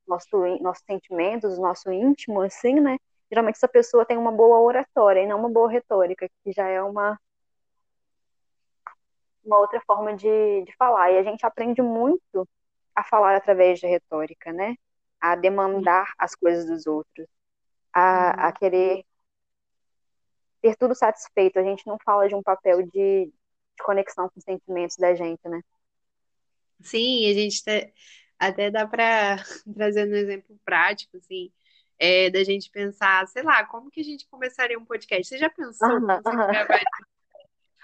nosso 0.09 0.37
nossos 0.61 0.83
sentimentos, 0.85 1.57
o 1.57 1.61
nosso 1.61 1.91
íntimo, 1.91 2.41
assim, 2.41 2.79
né? 2.79 2.97
Geralmente 3.31 3.55
essa 3.55 3.67
pessoa 3.67 4.05
tem 4.05 4.17
uma 4.17 4.31
boa 4.31 4.59
oratória 4.59 5.21
e 5.21 5.27
não 5.27 5.39
uma 5.39 5.49
boa 5.49 5.69
retórica, 5.69 6.27
que 6.43 6.51
já 6.51 6.67
é 6.67 6.81
uma, 6.81 7.19
uma 9.45 9.59
outra 9.59 9.79
forma 9.81 10.15
de, 10.15 10.63
de 10.65 10.75
falar. 10.75 11.11
E 11.11 11.17
a 11.17 11.23
gente 11.23 11.45
aprende 11.45 11.81
muito 11.81 12.47
a 12.95 13.03
falar 13.03 13.35
através 13.35 13.79
de 13.79 13.87
retórica, 13.87 14.51
né? 14.51 14.75
A 15.21 15.35
demandar 15.35 16.11
as 16.17 16.33
coisas 16.33 16.65
dos 16.65 16.87
outros, 16.87 17.27
a, 17.93 18.47
a 18.47 18.47
uhum. 18.47 18.53
querer 18.53 19.05
ter 20.61 20.75
tudo 20.75 20.95
satisfeito. 20.95 21.59
A 21.59 21.63
gente 21.63 21.85
não 21.85 21.97
fala 22.03 22.27
de 22.27 22.35
um 22.35 22.41
papel 22.41 22.81
de, 22.83 23.25
de 23.25 23.83
conexão 23.83 24.27
com 24.29 24.39
os 24.39 24.43
sentimentos 24.43 24.97
da 24.97 25.13
gente, 25.13 25.47
né? 25.47 25.61
Sim, 26.81 27.29
a 27.29 27.33
gente 27.33 27.63
te- 27.63 27.93
até 28.39 28.71
dá 28.71 28.87
para 28.87 29.37
trazer 29.75 30.07
um 30.07 30.15
exemplo 30.15 30.59
prático, 30.65 31.17
assim, 31.17 31.51
é, 31.99 32.29
da 32.29 32.43
gente 32.43 32.69
pensar, 32.71 33.27
sei 33.27 33.43
lá, 33.43 33.65
como 33.65 33.91
que 33.91 33.99
a 33.99 34.03
gente 34.03 34.27
começaria 34.29 34.79
um 34.79 34.85
podcast? 34.85 35.27
Você 35.27 35.37
já 35.37 35.49
pensou 35.49 35.99
você? 35.99 36.83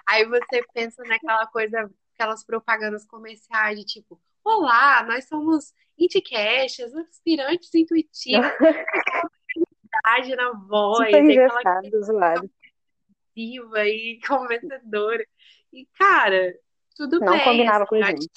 Aí 0.07 0.25
você 0.25 0.63
pensa 0.73 1.03
naquela 1.03 1.45
coisa, 1.47 1.91
aquelas 2.13 2.43
propagandas 2.45 3.05
comerciais 3.05 3.77
de 3.79 3.85
tipo, 3.85 4.21
Olá, 4.43 5.03
nós 5.03 5.27
somos 5.27 5.73
Indicastas, 5.97 6.93
aspirantes 6.95 7.73
intuitivos, 7.73 8.45
na 10.37 10.51
Super 10.53 10.67
voz, 10.67 11.09
e 11.11 11.39
aquela 11.39 11.63
engessado, 11.63 12.03
zoado. 12.03 12.51
diva 13.35 13.85
e 13.87 14.19
convencedora. 14.27 15.25
E, 15.73 15.85
cara, 15.97 16.53
tudo 16.95 17.19
Não 17.19 17.33
bem, 17.33 17.43
combinava 17.43 17.83
assim, 17.83 17.89
com 17.89 18.03
gente. 18.03 18.29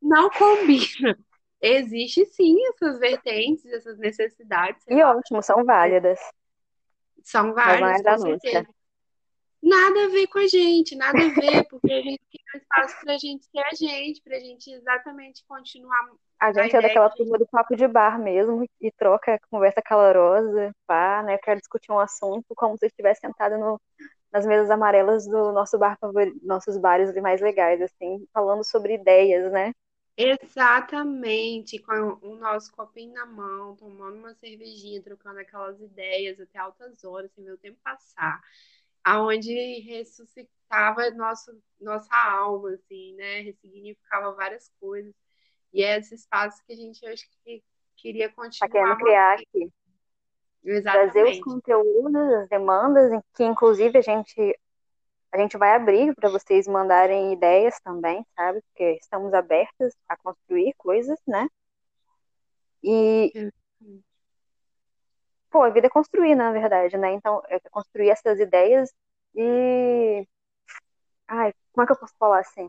não 0.00 0.30
combina. 0.30 1.18
Existe 1.60 2.24
sim 2.26 2.56
essas 2.68 2.98
vertentes, 2.98 3.64
essas 3.66 3.98
necessidades, 3.98 4.84
E 4.88 4.94
lá. 4.94 5.16
ótimo, 5.16 5.42
são 5.42 5.64
válidas, 5.64 6.20
São 7.22 7.48
é 7.58 8.02
da 8.02 8.14
com 8.14 8.18
certeza. 8.18 8.68
Nada 9.62 10.04
a 10.04 10.08
ver 10.08 10.26
com 10.28 10.38
a 10.38 10.46
gente, 10.46 10.94
nada 10.94 11.18
a 11.18 11.28
ver, 11.28 11.66
porque 11.68 11.92
a 11.92 12.02
gente 12.02 12.20
quer 12.30 12.38
um 12.54 12.58
espaço 12.58 13.00
pra 13.00 13.18
gente 13.18 13.44
ser 13.46 13.58
a 13.58 13.74
gente, 13.74 14.22
pra 14.22 14.38
gente 14.38 14.70
exatamente 14.70 15.42
continuar 15.48 15.98
A 16.38 16.52
gente 16.52 16.58
é 16.58 16.66
ideia 16.66 16.80
que 16.80 16.82
daquela 16.82 17.06
a 17.06 17.08
gente. 17.08 17.18
turma 17.18 17.38
do 17.38 17.46
papo 17.48 17.74
de 17.74 17.88
bar 17.88 18.18
mesmo, 18.20 18.64
e 18.80 18.92
troca 18.92 19.40
conversa 19.50 19.82
calorosa, 19.82 20.72
pá, 20.86 21.22
né? 21.24 21.38
Quero 21.38 21.58
discutir 21.58 21.90
um 21.90 21.98
assunto 21.98 22.54
como 22.54 22.76
se 22.78 22.86
estivesse 22.86 23.22
sentado 23.22 23.58
no, 23.58 23.80
nas 24.30 24.46
mesas 24.46 24.70
amarelas 24.70 25.26
do 25.26 25.50
nosso 25.52 25.78
bar 25.78 25.96
favorito, 25.98 26.38
nossos 26.42 26.76
bares 26.76 27.12
mais 27.16 27.40
legais, 27.40 27.80
assim, 27.80 28.24
falando 28.32 28.62
sobre 28.62 28.94
ideias, 28.94 29.50
né? 29.50 29.72
Exatamente, 30.18 31.78
com 31.78 32.18
o 32.22 32.36
nosso 32.36 32.72
copinho 32.72 33.12
na 33.14 33.26
mão, 33.26 33.76
tomando 33.76 34.16
uma 34.18 34.34
cervejinha, 34.34 35.02
trocando 35.02 35.40
aquelas 35.40 35.78
ideias 35.80 36.40
até 36.40 36.58
altas 36.58 37.04
horas, 37.04 37.30
sem 37.32 37.44
ver 37.44 37.52
o 37.52 37.58
tempo 37.58 37.78
passar. 37.82 38.40
aonde 39.04 39.52
ressuscitava 39.80 41.10
nosso, 41.12 41.52
nossa 41.80 42.14
alma, 42.16 42.70
assim, 42.72 43.14
né? 43.16 43.40
Ressignificava 43.42 44.32
várias 44.34 44.70
coisas. 44.80 45.14
E 45.72 45.82
é 45.84 45.98
esse 45.98 46.14
espaço 46.14 46.62
que 46.66 46.72
a 46.72 46.76
gente 46.76 47.06
acho 47.06 47.24
que 47.44 47.62
queria 47.96 48.30
Tá 48.58 48.68
querendo 48.68 48.96
continuar 48.96 48.98
criar 48.98 49.34
aqui, 49.34 49.72
trazer 50.90 51.24
os 51.26 51.38
Exatamente. 51.38 51.40
conteúdos, 51.40 52.32
as 52.34 52.48
demandas, 52.48 53.12
em 53.12 53.20
que 53.34 53.44
inclusive 53.44 53.98
a 53.98 54.02
gente 54.02 54.58
a 55.36 55.38
gente 55.38 55.58
vai 55.58 55.74
abrir 55.74 56.14
para 56.14 56.30
vocês 56.30 56.66
mandarem 56.66 57.32
ideias 57.32 57.78
também, 57.80 58.24
sabe? 58.34 58.62
Porque 58.62 58.98
estamos 59.00 59.34
abertas 59.34 59.94
a 60.08 60.16
construir 60.16 60.72
coisas, 60.78 61.18
né? 61.26 61.46
E, 62.82 63.50
pô, 65.50 65.62
a 65.62 65.70
vida 65.70 65.86
é 65.88 65.90
construir, 65.90 66.34
na 66.34 66.52
verdade, 66.52 66.96
né? 66.96 67.12
Então, 67.12 67.42
é 67.48 67.60
construir 67.70 68.10
essas 68.10 68.40
ideias 68.40 68.90
e. 69.34 70.26
Ai, 71.28 71.52
como 71.72 71.84
é 71.84 71.86
que 71.86 71.92
eu 71.92 71.98
posso 71.98 72.14
falar 72.18 72.40
assim? 72.40 72.68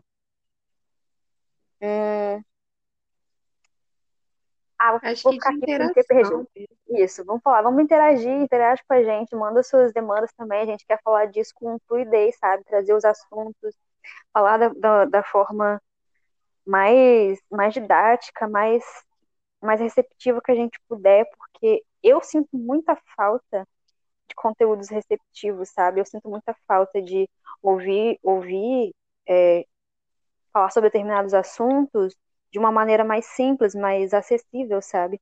Ah, 4.96 5.10
Acho 5.10 5.22
vou 5.22 5.32
ficar 5.32 5.50
aqui 5.50 5.78
mesmo. 6.08 6.48
Isso, 6.88 7.24
vamos 7.24 7.42
falar, 7.42 7.62
vamos 7.62 7.82
interagir, 7.82 8.30
interage 8.30 8.82
com 8.86 8.94
a 8.94 9.02
gente, 9.02 9.34
manda 9.34 9.62
suas 9.62 9.92
demandas 9.92 10.32
também, 10.32 10.62
a 10.62 10.66
gente 10.66 10.86
quer 10.86 11.00
falar 11.02 11.26
disso 11.26 11.52
com 11.54 11.78
fluidez, 11.86 12.36
sabe? 12.38 12.64
Trazer 12.64 12.94
os 12.94 13.04
assuntos, 13.04 13.74
falar 14.32 14.56
da, 14.56 14.68
da, 14.68 15.04
da 15.04 15.22
forma 15.22 15.80
mais, 16.66 17.38
mais 17.50 17.74
didática, 17.74 18.48
mais, 18.48 18.84
mais 19.60 19.80
receptiva 19.80 20.40
que 20.42 20.52
a 20.52 20.54
gente 20.54 20.78
puder, 20.88 21.28
porque 21.36 21.84
eu 22.02 22.22
sinto 22.22 22.56
muita 22.56 22.96
falta 23.16 23.66
de 24.28 24.34
conteúdos 24.34 24.88
receptivos, 24.88 25.70
sabe? 25.70 26.00
Eu 26.00 26.06
sinto 26.06 26.28
muita 26.28 26.54
falta 26.66 27.00
de 27.00 27.28
ouvir, 27.62 28.18
ouvir 28.22 28.94
é, 29.26 29.66
falar 30.52 30.70
sobre 30.70 30.88
determinados 30.90 31.34
assuntos 31.34 32.14
de 32.52 32.58
uma 32.58 32.72
maneira 32.72 33.04
mais 33.04 33.26
simples, 33.26 33.74
mais 33.74 34.12
acessível, 34.14 34.80
sabe? 34.82 35.20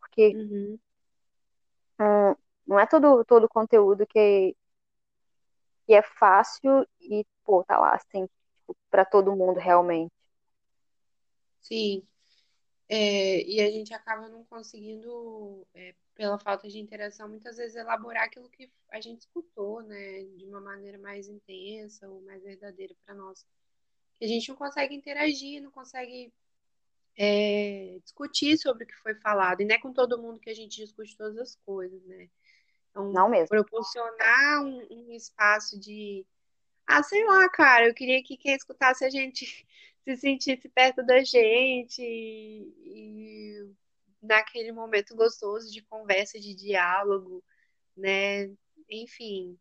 Porque 0.00 0.34
Uhum. 0.34 0.78
hum, 1.98 2.34
não 2.66 2.78
é 2.78 2.86
todo 2.86 3.24
todo 3.24 3.48
conteúdo 3.48 4.06
que, 4.06 4.56
que 5.86 5.94
é 5.94 6.02
fácil 6.02 6.86
e, 7.00 7.24
pô, 7.44 7.62
tá 7.64 7.78
lá, 7.78 7.94
assim, 7.94 8.26
tipo, 8.26 8.76
para 8.90 9.04
todo 9.04 9.36
mundo 9.36 9.58
realmente. 9.58 10.12
Sim. 11.60 12.06
É, 12.88 13.42
e 13.44 13.60
a 13.60 13.70
gente 13.70 13.94
acaba 13.94 14.28
não 14.28 14.44
conseguindo, 14.44 15.66
é, 15.74 15.94
pela 16.14 16.38
falta 16.38 16.68
de 16.68 16.78
interação, 16.78 17.28
muitas 17.28 17.56
vezes 17.56 17.76
elaborar 17.76 18.24
aquilo 18.24 18.50
que 18.50 18.70
a 18.90 19.00
gente 19.00 19.20
escutou, 19.22 19.82
né, 19.82 20.24
de 20.36 20.44
uma 20.46 20.60
maneira 20.60 20.98
mais 20.98 21.28
intensa 21.28 22.08
ou 22.08 22.20
mais 22.22 22.42
verdadeira 22.42 22.94
para 23.04 23.14
nós. 23.14 23.46
A 24.22 24.26
gente 24.26 24.48
não 24.50 24.56
consegue 24.56 24.94
interagir, 24.94 25.62
não 25.62 25.70
consegue 25.70 26.32
é, 27.16 27.98
discutir 28.02 28.58
sobre 28.58 28.84
o 28.84 28.86
que 28.86 28.96
foi 28.96 29.14
falado, 29.16 29.60
e 29.60 29.64
não 29.64 29.74
é 29.74 29.78
com 29.78 29.92
todo 29.92 30.20
mundo 30.20 30.40
que 30.40 30.50
a 30.50 30.54
gente 30.54 30.76
discute 30.76 31.16
todas 31.16 31.36
as 31.38 31.56
coisas, 31.56 32.02
né? 32.04 32.28
Então, 32.90 33.12
Não 33.12 33.28
mesmo. 33.28 33.48
proporcionar 33.48 34.64
um, 34.64 34.86
um 34.90 35.12
espaço 35.12 35.78
de, 35.78 36.26
ah, 36.86 37.02
sei 37.02 37.24
lá, 37.24 37.48
cara, 37.48 37.88
eu 37.88 37.94
queria 37.94 38.22
que 38.22 38.36
quem 38.36 38.54
escutasse 38.54 39.04
a 39.04 39.10
gente 39.10 39.44
se 40.04 40.16
sentisse 40.16 40.68
perto 40.68 41.04
da 41.04 41.22
gente 41.22 42.02
e, 42.02 42.74
e 42.84 43.74
naquele 44.20 44.72
momento 44.72 45.14
gostoso 45.14 45.70
de 45.70 45.82
conversa, 45.82 46.38
de 46.38 46.54
diálogo, 46.54 47.44
né? 47.96 48.50
Enfim, 48.88 49.58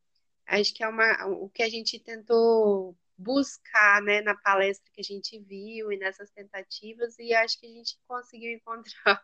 acho 0.47 0.73
que 0.73 0.83
é 0.83 0.87
uma, 0.87 1.27
o 1.27 1.49
que 1.49 1.61
a 1.61 1.69
gente 1.69 1.99
tentou 1.99 2.97
buscar, 3.19 4.01
né, 4.01 4.21
na 4.21 4.33
palestra 4.33 4.89
que 4.93 5.01
a 5.01 5.03
gente 5.03 5.37
viu 5.39 5.91
e 5.91 5.97
nessas 5.97 6.31
tentativas, 6.31 7.19
e 7.19 7.33
acho 7.33 7.59
que 7.59 7.67
a 7.67 7.69
gente 7.69 7.99
conseguiu 8.07 8.53
encontrar 8.53 9.21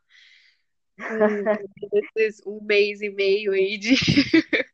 esses 1.93 2.41
um 2.45 2.61
mês 2.61 3.01
e 3.01 3.09
meio 3.09 3.53
aí 3.53 3.77
de, 3.77 3.95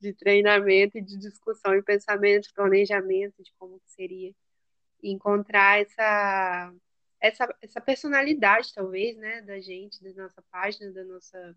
de 0.00 0.12
treinamento 0.14 0.98
e 0.98 1.02
de 1.02 1.16
discussão 1.16 1.74
e 1.76 1.82
pensamento, 1.82 2.52
planejamento 2.52 3.42
de 3.42 3.52
como 3.58 3.78
que 3.78 3.90
seria 3.92 4.34
encontrar 5.02 5.80
essa, 5.80 6.74
essa, 7.20 7.56
essa 7.62 7.80
personalidade, 7.80 8.74
talvez, 8.74 9.16
né, 9.16 9.40
da 9.42 9.60
gente, 9.60 10.02
da 10.02 10.12
nossa 10.20 10.42
página, 10.50 10.90
da 10.92 11.04
nossa, 11.04 11.56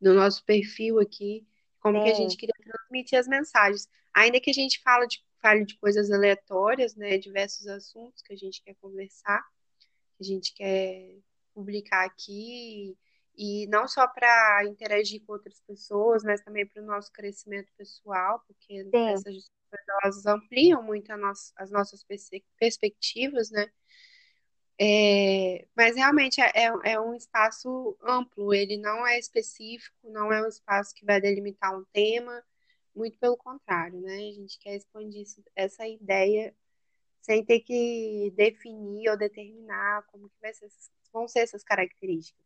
do 0.00 0.14
nosso 0.14 0.44
perfil 0.44 0.98
aqui, 0.98 1.46
como 1.80 2.00
que 2.00 2.08
a 2.08 2.14
gente 2.14 2.36
Sim, 2.36 2.36
queria 2.36 2.54
transmitir 2.64 3.18
as 3.18 3.28
mensagens. 3.28 3.88
Ainda 4.12 4.40
que 4.40 4.50
a 4.50 4.54
gente 4.54 4.80
fala 4.82 5.06
de, 5.06 5.24
fale 5.44 5.66
de 5.66 5.76
coisas 5.76 6.10
aleatórias, 6.10 6.96
né, 6.96 7.18
diversos 7.18 7.66
assuntos 7.66 8.22
que 8.22 8.32
a 8.32 8.36
gente 8.36 8.62
quer 8.62 8.74
conversar, 8.76 9.44
que 10.16 10.22
a 10.22 10.24
gente 10.24 10.54
quer 10.54 11.18
publicar 11.52 12.06
aqui, 12.06 12.96
e 13.36 13.66
não 13.66 13.86
só 13.86 14.08
para 14.08 14.64
interagir 14.64 15.22
com 15.26 15.34
outras 15.34 15.60
pessoas, 15.60 16.24
mas 16.24 16.40
também 16.40 16.66
para 16.66 16.82
o 16.82 16.86
nosso 16.86 17.12
crescimento 17.12 17.70
pessoal, 17.76 18.42
porque 18.46 18.84
sim, 18.84 19.08
essas 19.10 19.34
discussões 19.34 19.84
elas 20.02 20.24
ampliam 20.24 20.82
muito 20.82 21.14
nossa, 21.18 21.52
as 21.56 21.70
nossas 21.70 22.02
perspectivas, 22.58 23.50
né? 23.50 23.68
É, 24.80 25.66
mas 25.76 25.94
realmente 25.94 26.40
é, 26.40 26.50
é 26.54 26.72
é 26.94 27.00
um 27.00 27.14
espaço 27.14 27.96
amplo, 28.02 28.54
ele 28.54 28.78
não 28.78 29.06
é 29.06 29.18
específico, 29.18 30.10
não 30.10 30.32
é 30.32 30.42
um 30.42 30.48
espaço 30.48 30.94
que 30.94 31.04
vai 31.04 31.20
delimitar 31.20 31.76
um 31.76 31.84
tema, 31.92 32.42
muito 32.94 33.18
pelo 33.18 33.36
contrário, 33.36 34.00
né? 34.00 34.14
A 34.14 34.32
gente 34.32 34.58
quer 34.58 34.76
expandir 34.76 35.22
isso- 35.22 35.42
essa 35.54 35.86
ideia 35.86 36.54
sem 37.20 37.44
ter 37.44 37.60
que 37.60 38.32
definir 38.36 39.08
ou 39.10 39.16
determinar 39.16 40.02
como 40.08 40.28
que 40.28 40.52
ser, 40.52 40.68
vão 41.12 41.26
ser 41.26 41.40
essas 41.40 41.64
características. 41.64 42.44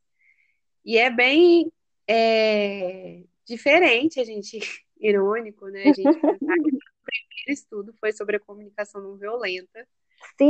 E 0.84 0.96
é 0.96 1.10
bem 1.10 1.72
é, 2.06 3.22
diferente, 3.44 4.20
a 4.20 4.24
gente, 4.24 4.58
irônico, 4.98 5.68
né? 5.68 5.82
A 5.82 5.92
gente 5.92 6.18
pensar 6.20 6.54
que 6.56 7.50
o 7.50 7.52
estudo 7.52 7.92
foi 8.00 8.12
sobre 8.12 8.36
a 8.36 8.40
comunicação 8.40 9.00
não 9.02 9.16
violenta 9.16 9.86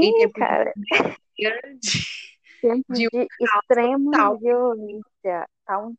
em 0.01 0.13
sim, 0.13 0.13
tempos 0.19 0.35
de 0.35 0.39
cara. 0.41 0.75
de, 1.81 2.29
Tempos 2.61 2.99
de 2.99 3.07
um 3.07 3.11
de 3.11 3.29
extrema 3.41 4.11
total. 4.11 4.39
violência. 4.39 5.49
Tá 5.65 5.79
um, 5.79 5.95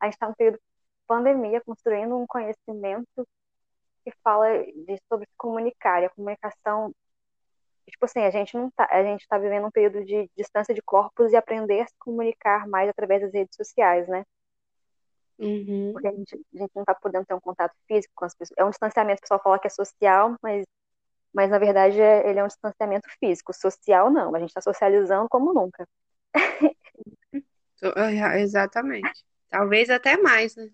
a 0.00 0.06
gente 0.06 0.14
está 0.14 0.28
no 0.28 0.34
período 0.36 0.56
de 0.56 0.62
pandemia, 1.06 1.60
construindo 1.60 2.16
um 2.16 2.26
conhecimento 2.26 3.26
que 4.04 4.12
fala 4.22 4.46
de, 4.64 5.00
sobre 5.08 5.26
se 5.26 5.36
comunicar. 5.36 6.02
E 6.02 6.06
a 6.06 6.10
comunicação 6.10 6.92
Tipo 7.90 8.04
assim, 8.04 8.20
a 8.20 8.30
gente 8.30 8.56
não 8.56 8.70
tá, 8.70 8.88
a 8.90 9.02
gente 9.02 9.26
tá 9.26 9.36
vivendo 9.36 9.66
um 9.66 9.70
período 9.70 10.04
de 10.04 10.30
distância 10.36 10.74
de 10.74 10.80
corpos 10.80 11.32
e 11.32 11.36
aprender 11.36 11.80
a 11.80 11.86
se 11.86 11.94
comunicar 11.98 12.66
mais 12.68 12.88
através 12.88 13.20
das 13.20 13.32
redes 13.32 13.56
sociais, 13.56 14.06
né? 14.08 14.24
Uhum. 15.38 15.92
Porque 15.92 16.06
a 16.06 16.12
gente, 16.12 16.34
a 16.54 16.58
gente 16.58 16.70
não 16.74 16.84
tá 16.84 16.94
podendo 16.94 17.24
ter 17.24 17.34
um 17.34 17.40
contato 17.40 17.74
físico 17.88 18.12
com 18.14 18.24
as 18.24 18.34
pessoas. 18.34 18.56
É 18.58 18.64
um 18.64 18.70
distanciamento, 18.70 19.18
o 19.18 19.22
pessoal 19.22 19.42
fala 19.42 19.58
que 19.58 19.66
é 19.66 19.70
social, 19.70 20.36
mas, 20.42 20.64
mas 21.32 21.50
na 21.50 21.58
verdade 21.58 22.00
é, 22.00 22.28
ele 22.28 22.38
é 22.38 22.44
um 22.44 22.48
distanciamento 22.48 23.08
físico. 23.18 23.52
Social 23.52 24.10
não, 24.10 24.34
a 24.34 24.38
gente 24.38 24.54
tá 24.54 24.60
socializando 24.60 25.28
como 25.28 25.52
nunca. 25.52 25.86
É, 27.82 28.42
Exatamente. 28.42 29.24
Talvez 29.48 29.88
até 29.88 30.18
mais, 30.18 30.54
né? 30.54 30.68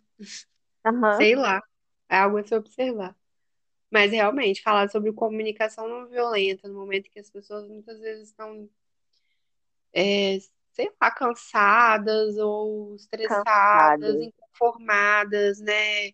Aham, 0.84 1.16
Sei 1.18 1.36
lá. 1.36 1.62
É 2.08 2.16
algo 2.18 2.38
a 2.38 2.44
se 2.44 2.54
observar. 2.54 3.16
Mas 3.90 4.10
realmente, 4.12 4.62
falar 4.62 4.88
sobre 4.90 5.12
comunicação 5.12 5.88
não 5.88 6.08
violenta, 6.08 6.68
no 6.68 6.74
momento 6.74 7.10
que 7.10 7.18
as 7.20 7.30
pessoas 7.30 7.68
muitas 7.68 8.00
vezes 8.00 8.28
estão, 8.28 8.68
é, 9.92 10.38
sei 10.72 10.90
lá, 11.00 11.10
cansadas 11.10 12.36
ou 12.36 12.94
estressadas, 12.96 13.44
cansado. 13.98 14.22
inconformadas, 14.22 15.60
né? 15.60 16.12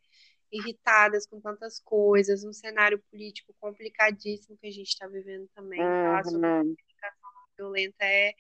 Irritadas 0.52 1.26
com 1.26 1.40
tantas 1.40 1.81
coisas, 1.81 2.44
um 2.44 2.52
cenário 2.52 3.02
político 3.11 3.55
complicadíssimo 3.59 4.57
que 4.59 4.66
a 4.66 4.70
gente 4.70 4.88
está 4.88 5.07
vivendo 5.07 5.48
também. 5.55 5.81
Falar 6.00 6.24
sobre 6.24 6.46
Uhum. 6.48 6.76
comunicação 6.76 7.31
não 7.35 7.46
violenta 7.57 8.05
é. 8.05 8.35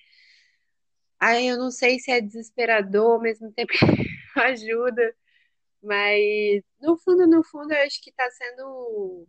Ai, 1.18 1.46
eu 1.50 1.56
não 1.56 1.70
sei 1.70 1.98
se 1.98 2.10
é 2.10 2.20
desesperador, 2.20 3.12
ao 3.12 3.20
mesmo 3.20 3.50
tempo 3.52 3.72
ajuda, 4.36 5.14
mas 5.82 6.62
no 6.80 6.96
fundo, 6.96 7.26
no 7.26 7.42
fundo, 7.42 7.72
eu 7.72 7.82
acho 7.82 8.00
que 8.02 8.10
está 8.10 8.30
sendo 8.30 9.26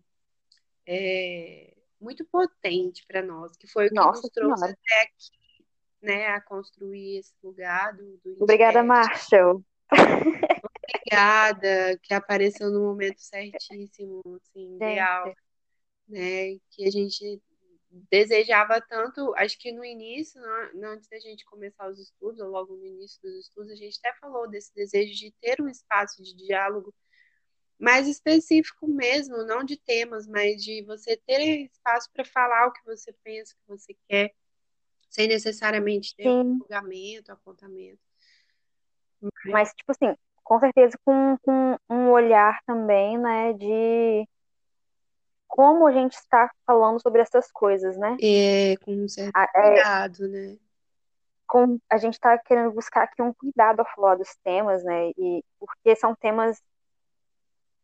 é, 0.85 1.73
muito 1.99 2.23
potente 2.25 3.05
para 3.07 3.21
nós, 3.21 3.55
que 3.57 3.67
foi 3.67 3.87
o 3.87 3.89
que 3.89 3.95
Nossa 3.95 4.21
nos 4.21 4.29
trouxe 4.29 4.59
Senhora. 4.59 4.77
até 4.85 5.01
aqui, 5.01 5.65
né, 6.01 6.27
a 6.27 6.41
construir 6.41 7.17
esse 7.17 7.33
lugar 7.41 7.95
do, 7.95 8.17
do 8.17 8.43
Obrigada. 8.43 8.83
Marshall. 8.83 9.63
Obrigada, 9.91 11.97
que 12.03 12.13
apareceu 12.13 12.69
no 12.69 12.81
momento 12.81 13.19
certíssimo, 13.19 14.21
assim, 14.35 14.75
ideal, 14.75 15.33
né, 16.07 16.57
que 16.69 16.85
a 16.85 16.91
gente 16.91 17.41
desejava 18.09 18.81
tanto, 18.81 19.33
acho 19.35 19.57
que 19.59 19.71
no 19.71 19.85
início, 19.85 20.41
né, 20.41 20.87
antes 20.87 21.07
da 21.07 21.19
gente 21.19 21.45
começar 21.45 21.87
os 21.87 21.99
estudos, 21.99 22.39
ou 22.39 22.49
logo 22.49 22.75
no 22.75 22.85
início 22.85 23.21
dos 23.21 23.45
estudos, 23.45 23.71
a 23.71 23.75
gente 23.75 23.99
até 24.03 24.17
falou 24.19 24.49
desse 24.49 24.73
desejo 24.73 25.13
de 25.13 25.31
ter 25.39 25.61
um 25.61 25.69
espaço 25.69 26.21
de 26.21 26.35
diálogo 26.35 26.93
mais 27.79 28.07
específico 28.07 28.87
mesmo, 28.87 29.43
não 29.45 29.63
de 29.63 29.77
temas, 29.77 30.27
mas 30.27 30.63
de 30.63 30.83
você 30.83 31.17
ter 31.17 31.65
espaço 31.65 32.09
para 32.13 32.25
falar 32.25 32.67
o 32.67 32.71
que 32.71 32.83
você 32.85 33.13
pensa, 33.23 33.53
o 33.53 33.57
que 33.57 33.79
você 33.79 33.95
quer, 34.07 34.33
sem 35.09 35.27
necessariamente 35.27 36.15
ter 36.15 36.27
um 36.27 36.53
sim. 36.53 36.57
julgamento, 36.59 37.31
apontamento. 37.31 37.99
Mas, 39.45 39.73
tipo 39.73 39.91
assim, 39.91 40.15
com 40.43 40.59
certeza 40.59 40.97
com, 41.05 41.37
com 41.41 41.77
um 41.89 42.09
olhar 42.09 42.59
também, 42.65 43.17
né, 43.17 43.53
de 43.53 44.27
como 45.53 45.85
a 45.85 45.91
gente 45.91 46.13
está 46.13 46.49
falando 46.65 46.99
sobre 46.99 47.21
essas 47.21 47.51
coisas, 47.51 47.95
né? 47.95 48.17
É, 48.19 48.75
com 48.77 48.91
um 48.91 49.07
certo 49.07 49.35
A, 49.35 49.43
é, 49.53 49.73
cuidado, 49.73 50.27
né? 50.27 50.57
com, 51.45 51.79
a 51.87 51.97
gente 51.97 52.15
está 52.15 52.35
querendo 52.39 52.71
buscar 52.71 53.03
aqui 53.03 53.21
um 53.21 53.31
cuidado 53.31 53.81
ao 53.81 53.85
falar 53.85 54.15
dos 54.15 54.35
temas, 54.43 54.83
né? 54.83 55.11
E 55.15 55.45
porque 55.59 55.95
são 55.95 56.15
temas, 56.15 56.59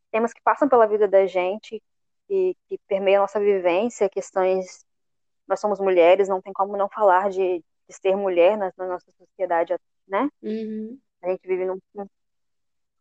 temas 0.09 0.33
que 0.33 0.41
passam 0.41 0.67
pela 0.67 0.87
vida 0.87 1.07
da 1.07 1.27
gente 1.27 1.79
e 2.27 2.57
que 2.67 2.79
permeiam 2.87 3.19
a 3.21 3.25
nossa 3.25 3.39
vivência, 3.39 4.09
questões 4.09 4.83
nós 5.47 5.59
somos 5.59 5.79
mulheres, 5.79 6.27
não 6.27 6.41
tem 6.41 6.51
como 6.51 6.75
não 6.75 6.89
falar 6.89 7.29
de, 7.29 7.63
de 7.87 7.95
ser 7.95 8.15
mulher 8.15 8.57
na, 8.57 8.73
na, 8.75 8.87
nossa 8.87 9.11
sociedade, 9.15 9.75
né? 10.07 10.27
Uhum. 10.41 10.99
A 11.21 11.29
gente 11.29 11.47
vive 11.47 11.65
num. 11.65 11.79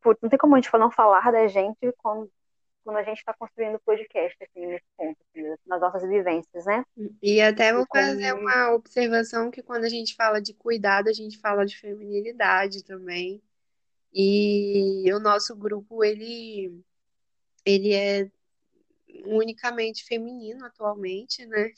Putz, 0.02 0.20
não 0.20 0.28
tem 0.28 0.38
como 0.38 0.54
a 0.54 0.60
gente 0.60 0.70
não 0.74 0.90
falar 0.90 1.32
da 1.32 1.46
gente 1.46 1.90
quando, 1.96 2.30
quando 2.88 2.96
a 2.96 3.02
gente 3.02 3.18
está 3.18 3.34
construindo 3.34 3.78
podcast, 3.80 4.34
assim, 4.42 4.64
nesse 4.64 4.86
ponto, 4.96 5.18
assim, 5.28 5.54
nas 5.66 5.78
nossas 5.78 6.08
vivências, 6.08 6.64
né? 6.64 6.82
E 7.22 7.38
até 7.38 7.70
vou 7.70 7.84
fazer 7.86 8.32
uma 8.32 8.72
observação 8.72 9.50
que 9.50 9.62
quando 9.62 9.84
a 9.84 9.90
gente 9.90 10.14
fala 10.14 10.40
de 10.40 10.54
cuidado, 10.54 11.10
a 11.10 11.12
gente 11.12 11.38
fala 11.38 11.66
de 11.66 11.76
feminilidade 11.76 12.82
também. 12.82 13.42
E 14.10 15.04
o 15.12 15.20
nosso 15.20 15.54
grupo, 15.54 16.02
ele, 16.02 16.82
ele 17.62 17.92
é 17.92 18.30
unicamente 19.26 20.06
feminino 20.06 20.64
atualmente, 20.64 21.44
né? 21.44 21.70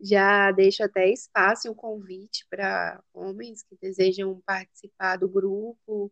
Já 0.00 0.50
deixo 0.50 0.82
até 0.82 1.10
espaço 1.10 1.68
e 1.68 1.70
um 1.70 1.74
convite 1.74 2.46
para 2.48 3.02
homens 3.12 3.62
que 3.62 3.76
desejam 3.76 4.40
participar 4.46 5.18
do 5.18 5.28
grupo 5.28 6.10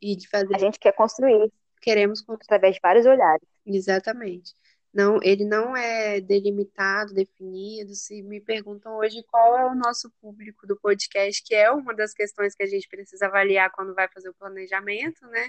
e 0.00 0.14
de 0.14 0.28
fazer. 0.28 0.54
A 0.54 0.58
gente 0.58 0.78
quer 0.78 0.92
construir. 0.92 1.52
Queremos 1.82 2.22
construir. 2.22 2.46
Através 2.46 2.76
de 2.76 2.80
vários 2.80 3.04
olhares. 3.04 3.46
Exatamente. 3.66 4.54
Não, 4.92 5.18
ele 5.22 5.44
não 5.44 5.74
é 5.74 6.20
delimitado, 6.20 7.14
definido. 7.14 7.94
Se 7.94 8.22
me 8.22 8.40
perguntam 8.40 8.96
hoje 8.98 9.22
qual 9.30 9.58
é 9.58 9.64
o 9.66 9.74
nosso 9.74 10.10
público 10.20 10.66
do 10.66 10.76
podcast, 10.76 11.42
que 11.42 11.54
é 11.54 11.70
uma 11.70 11.94
das 11.94 12.12
questões 12.12 12.54
que 12.54 12.62
a 12.62 12.66
gente 12.66 12.86
precisa 12.88 13.26
avaliar 13.26 13.70
quando 13.72 13.94
vai 13.94 14.06
fazer 14.08 14.28
o 14.28 14.34
planejamento, 14.34 15.26
né? 15.28 15.48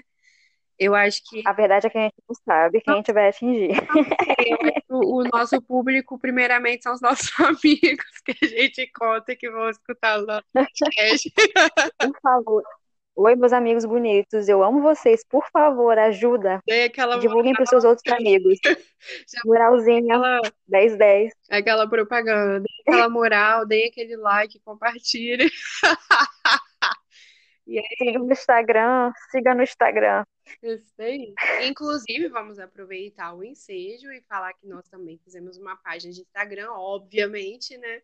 Eu 0.78 0.94
acho 0.94 1.22
que. 1.28 1.42
A 1.46 1.52
verdade 1.52 1.86
é 1.86 1.90
que 1.90 1.98
a 1.98 2.02
gente 2.02 2.14
não 2.28 2.34
sabe 2.44 2.80
quem 2.80 2.94
a 2.94 2.96
gente 2.96 3.12
vai 3.12 3.28
atingir. 3.28 3.70
o, 4.88 5.20
o 5.20 5.24
nosso 5.24 5.60
público, 5.62 6.18
primeiramente, 6.18 6.82
são 6.82 6.94
os 6.94 7.00
nossos 7.00 7.30
amigos 7.38 8.20
que 8.24 8.34
a 8.42 8.46
gente 8.46 8.90
conta 8.92 9.36
que 9.36 9.50
vão 9.50 9.68
escutar 9.68 10.20
o 10.20 10.26
nosso 10.26 10.46
podcast. 10.52 11.32
Por 11.98 12.20
favor. 12.20 12.64
Oi, 13.16 13.36
meus 13.36 13.52
amigos 13.52 13.84
bonitos, 13.84 14.48
eu 14.48 14.60
amo 14.64 14.82
vocês. 14.82 15.24
Por 15.24 15.48
favor, 15.50 15.96
ajuda. 15.96 16.60
Divulguem 17.20 17.52
para 17.52 17.62
os 17.62 17.68
seus 17.68 17.84
outros 17.84 18.12
amigos. 18.12 18.58
Moralzinha, 19.46 20.16
aquela... 20.16 20.40
10-10. 20.68 21.30
Aquela 21.48 21.88
propaganda, 21.88 22.64
aquela 22.80 23.08
moral, 23.08 23.64
dê 23.68 23.84
aquele 23.84 24.16
like, 24.16 24.58
compartilhe. 24.64 25.48
E 27.64 27.78
aí... 27.78 27.84
Siga 27.96 28.18
no 28.18 28.32
Instagram, 28.32 29.12
siga 29.30 29.54
no 29.54 29.62
Instagram. 29.62 30.24
Isso 30.60 30.92
aí. 30.98 31.32
Inclusive, 31.68 32.28
vamos 32.28 32.58
aproveitar 32.58 33.32
o 33.32 33.44
ensejo 33.44 34.10
e 34.10 34.22
falar 34.22 34.52
que 34.54 34.66
nós 34.66 34.88
também 34.88 35.18
fizemos 35.18 35.56
uma 35.56 35.76
página 35.76 36.12
de 36.12 36.20
Instagram, 36.20 36.72
obviamente, 36.72 37.78
né? 37.78 38.02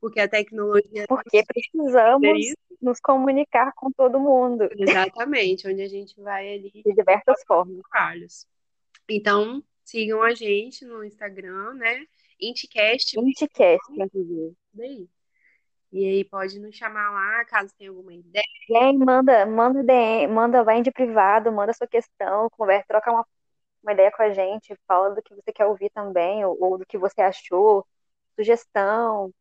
Porque 0.00 0.20
a 0.20 0.28
tecnologia. 0.28 1.04
Porque 1.06 1.42
precisamos 1.44 2.54
nos 2.80 3.00
comunicar 3.00 3.72
com 3.74 3.90
todo 3.92 4.18
mundo. 4.18 4.68
Exatamente, 4.72 5.68
onde 5.68 5.82
a 5.82 5.88
gente 5.88 6.18
vai 6.20 6.54
ali. 6.54 6.70
De 6.84 6.94
diversas 6.94 7.42
formas. 7.46 7.80
Carlos. 7.90 8.46
Então, 9.08 9.62
sigam 9.84 10.22
a 10.22 10.32
gente 10.32 10.84
no 10.84 11.04
Instagram, 11.04 11.74
né? 11.74 12.06
Inticast. 12.40 13.18
Inticast, 13.18 13.92
inclusive. 13.92 14.56
Daí. 14.72 15.08
E 15.92 16.04
aí 16.04 16.24
pode 16.24 16.58
nos 16.60 16.76
chamar 16.76 17.10
lá, 17.10 17.44
caso 17.46 17.74
tenha 17.76 17.90
alguma 17.90 18.14
ideia. 18.14 18.44
Vem, 18.68 18.96
manda, 18.96 19.44
manda 19.44 19.82
DM, 19.82 20.32
manda, 20.32 20.62
vai 20.62 20.80
de 20.82 20.92
privado, 20.92 21.50
manda 21.50 21.72
sua 21.72 21.86
questão, 21.86 22.48
conversa, 22.50 22.86
troca 22.86 23.10
uma, 23.10 23.26
uma 23.82 23.92
ideia 23.92 24.12
com 24.12 24.22
a 24.22 24.30
gente, 24.30 24.78
fala 24.86 25.12
do 25.12 25.20
que 25.20 25.34
você 25.34 25.52
quer 25.52 25.66
ouvir 25.66 25.90
também, 25.90 26.44
ou, 26.44 26.56
ou 26.60 26.78
do 26.78 26.86
que 26.86 26.96
você 26.96 27.20
achou, 27.20 27.84
sugestão, 28.36 29.34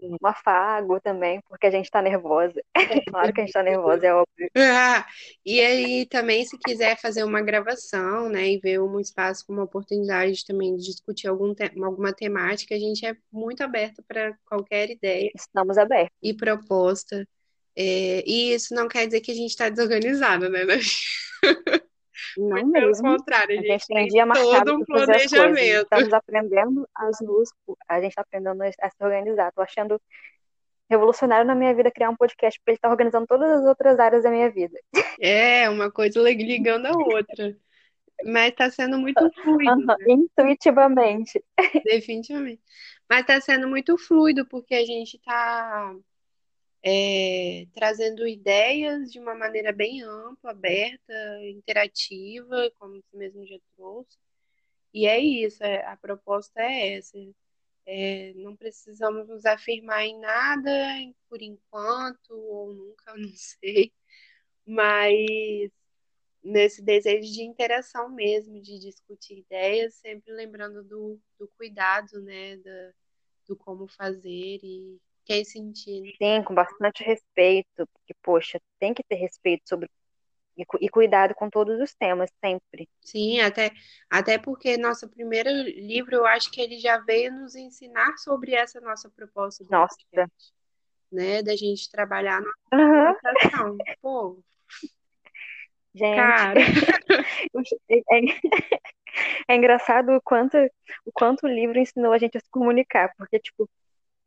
um 0.00 0.16
afago 0.24 1.00
também, 1.00 1.40
porque 1.48 1.66
a 1.66 1.70
gente 1.70 1.90
tá 1.90 2.02
nervosa. 2.02 2.62
claro 3.10 3.32
que 3.32 3.40
a 3.40 3.44
gente 3.44 3.52
tá 3.52 3.62
nervosa, 3.62 4.06
é 4.06 4.14
óbvio. 4.14 4.50
Ah, 4.56 5.06
e 5.44 5.60
aí 5.60 6.06
também, 6.06 6.44
se 6.44 6.58
quiser 6.58 6.98
fazer 7.00 7.24
uma 7.24 7.40
gravação, 7.40 8.28
né, 8.28 8.48
e 8.48 8.58
ver 8.58 8.80
um 8.80 9.00
espaço 9.00 9.46
com 9.46 9.52
uma 9.52 9.64
oportunidade 9.64 10.44
também 10.44 10.76
de 10.76 10.84
discutir 10.84 11.28
algum 11.28 11.54
te 11.54 11.64
alguma 11.82 12.12
temática, 12.12 12.74
a 12.74 12.78
gente 12.78 13.06
é 13.06 13.16
muito 13.32 13.62
aberto 13.62 14.02
para 14.06 14.36
qualquer 14.46 14.90
ideia. 14.90 15.30
Estamos 15.34 15.78
abertos. 15.78 16.16
E 16.22 16.34
proposta. 16.34 17.26
É, 17.76 18.24
e 18.26 18.54
isso 18.54 18.74
não 18.74 18.88
quer 18.88 19.06
dizer 19.06 19.20
que 19.20 19.30
a 19.30 19.34
gente 19.34 19.50
está 19.50 19.68
desorganizado, 19.68 20.48
né? 20.48 20.60
Não 22.36 22.48
Muito 22.48 22.68
mesmo. 22.68 23.02
Pelo 23.02 23.16
contrário, 23.16 23.58
a 23.58 23.62
gente, 23.62 23.86
tem 23.86 24.06
dia 24.06 24.26
marcado 24.26 24.64
todo 24.64 24.80
um 24.80 24.84
planejamento. 24.84 25.82
Estamos 25.82 26.12
aprendendo 26.12 26.88
as 26.94 27.20
luzes, 27.20 27.54
a 27.88 28.00
gente 28.00 28.10
está 28.10 28.22
aprendendo 28.22 28.62
a 28.62 28.70
se 28.70 28.96
organizar. 29.00 29.48
Estou 29.48 29.64
achando 29.64 30.00
revolucionário 30.88 31.46
na 31.46 31.54
minha 31.54 31.74
vida 31.74 31.90
criar 31.90 32.10
um 32.10 32.16
podcast, 32.16 32.58
porque 32.60 32.70
ele 32.70 32.76
está 32.76 32.90
organizando 32.90 33.26
todas 33.26 33.60
as 33.60 33.66
outras 33.66 33.98
áreas 33.98 34.22
da 34.22 34.30
minha 34.30 34.50
vida. 34.50 34.78
É, 35.20 35.68
uma 35.68 35.90
coisa 35.90 36.20
ligando 36.20 36.86
a 36.86 36.92
outra. 36.92 37.56
Mas 38.24 38.50
está 38.50 38.70
sendo 38.70 38.98
muito 38.98 39.30
fluido. 39.42 39.72
Uhum, 39.72 39.86
né? 39.86 39.96
Intuitivamente. 40.08 41.42
Definitivamente. 41.84 42.62
Mas 43.08 43.20
está 43.20 43.40
sendo 43.40 43.68
muito 43.68 43.96
fluido, 43.98 44.46
porque 44.46 44.74
a 44.74 44.84
gente 44.84 45.16
está 45.16 45.94
é, 46.88 47.66
trazendo 47.74 48.28
ideias 48.28 49.10
de 49.10 49.18
uma 49.18 49.34
maneira 49.34 49.72
bem 49.72 50.02
ampla, 50.02 50.52
aberta, 50.52 51.12
interativa, 51.42 52.70
como 52.78 53.02
você 53.02 53.16
mesmo 53.16 53.44
já 53.44 53.58
trouxe. 53.76 54.16
E 54.94 55.06
é 55.06 55.18
isso, 55.18 55.64
é, 55.64 55.84
a 55.84 55.96
proposta 55.96 56.60
é 56.62 56.94
essa. 56.96 57.18
É, 57.86 58.32
não 58.36 58.56
precisamos 58.56 59.28
nos 59.28 59.44
afirmar 59.46 60.04
em 60.04 60.18
nada 60.20 60.70
por 61.28 61.42
enquanto, 61.42 62.30
ou 62.32 62.72
nunca, 62.72 63.14
não 63.18 63.32
sei, 63.34 63.92
mas 64.66 65.70
nesse 66.42 66.82
desejo 66.82 67.32
de 67.32 67.42
interação 67.42 68.08
mesmo, 68.10 68.60
de 68.60 68.78
discutir 68.78 69.38
ideias, 69.40 69.94
sempre 69.96 70.32
lembrando 70.32 70.84
do, 70.84 71.20
do 71.38 71.48
cuidado, 71.58 72.20
né, 72.22 72.56
da, 72.58 72.92
do 73.48 73.56
como 73.56 73.88
fazer 73.88 74.60
e 74.62 75.00
quem 75.26 75.44
sentir. 75.44 76.14
Sim, 76.16 76.42
com 76.44 76.54
bastante 76.54 77.02
respeito, 77.04 77.86
porque, 77.92 78.14
poxa, 78.22 78.60
tem 78.78 78.94
que 78.94 79.02
ter 79.02 79.16
respeito 79.16 79.68
sobre 79.68 79.90
e, 80.80 80.88
cuidado 80.88 81.34
com 81.34 81.50
todos 81.50 81.78
os 81.78 81.94
temas, 81.94 82.30
sempre. 82.42 82.88
Sim, 83.02 83.40
até, 83.40 83.70
até 84.08 84.38
porque 84.38 84.78
nosso 84.78 85.06
primeiro 85.06 85.50
livro, 85.50 86.16
eu 86.16 86.26
acho 86.26 86.50
que 86.50 86.62
ele 86.62 86.78
já 86.78 86.96
veio 86.98 87.30
nos 87.30 87.54
ensinar 87.54 88.16
sobre 88.16 88.54
essa 88.54 88.80
nossa 88.80 89.10
proposta. 89.10 89.66
Nossa. 89.68 89.94
Podcast, 90.10 90.54
né, 91.12 91.42
da 91.42 91.54
gente 91.54 91.90
trabalhar 91.90 92.40
na 92.40 92.78
uhum. 92.78 93.14
comunicação. 93.14 93.78
Pô, 94.00 94.42
Gente, 95.96 96.16
Cara. 96.16 96.60
é, 97.88 98.02
é, 99.48 99.56
engraçado 99.56 100.12
o 100.12 100.20
quanto, 100.20 100.58
o 101.06 101.12
quanto 101.12 101.46
o 101.46 101.48
livro 101.48 101.78
ensinou 101.78 102.12
a 102.12 102.18
gente 102.18 102.36
a 102.36 102.40
se 102.40 102.50
comunicar, 102.50 103.10
porque, 103.16 103.38
tipo, 103.38 103.68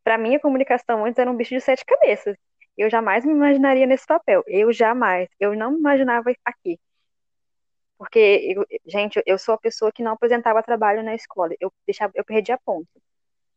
para 0.10 0.18
mim, 0.18 0.34
a 0.34 0.40
comunicação 0.40 1.06
antes 1.06 1.20
era 1.20 1.30
um 1.30 1.36
bicho 1.36 1.54
de 1.54 1.62
sete 1.62 1.86
cabeças. 1.86 2.36
Eu 2.76 2.90
jamais 2.90 3.24
me 3.24 3.32
imaginaria 3.32 3.86
nesse 3.86 4.08
papel. 4.08 4.44
Eu 4.48 4.74
jamais. 4.74 5.30
Eu 5.40 5.56
não 5.56 5.70
me 5.70 5.78
imaginava 5.78 6.32
aqui. 6.44 6.80
Porque, 7.96 8.56
eu, 8.56 8.66
gente, 8.88 9.22
eu 9.24 9.38
sou 9.38 9.54
a 9.54 9.58
pessoa 9.60 9.92
que 9.92 10.02
não 10.02 10.14
apresentava 10.14 10.64
trabalho 10.64 11.04
na 11.04 11.14
escola. 11.14 11.54
Eu, 11.60 11.72
deixava, 11.86 12.12
eu 12.16 12.26
perdia 12.26 12.58
ponto. 12.66 12.90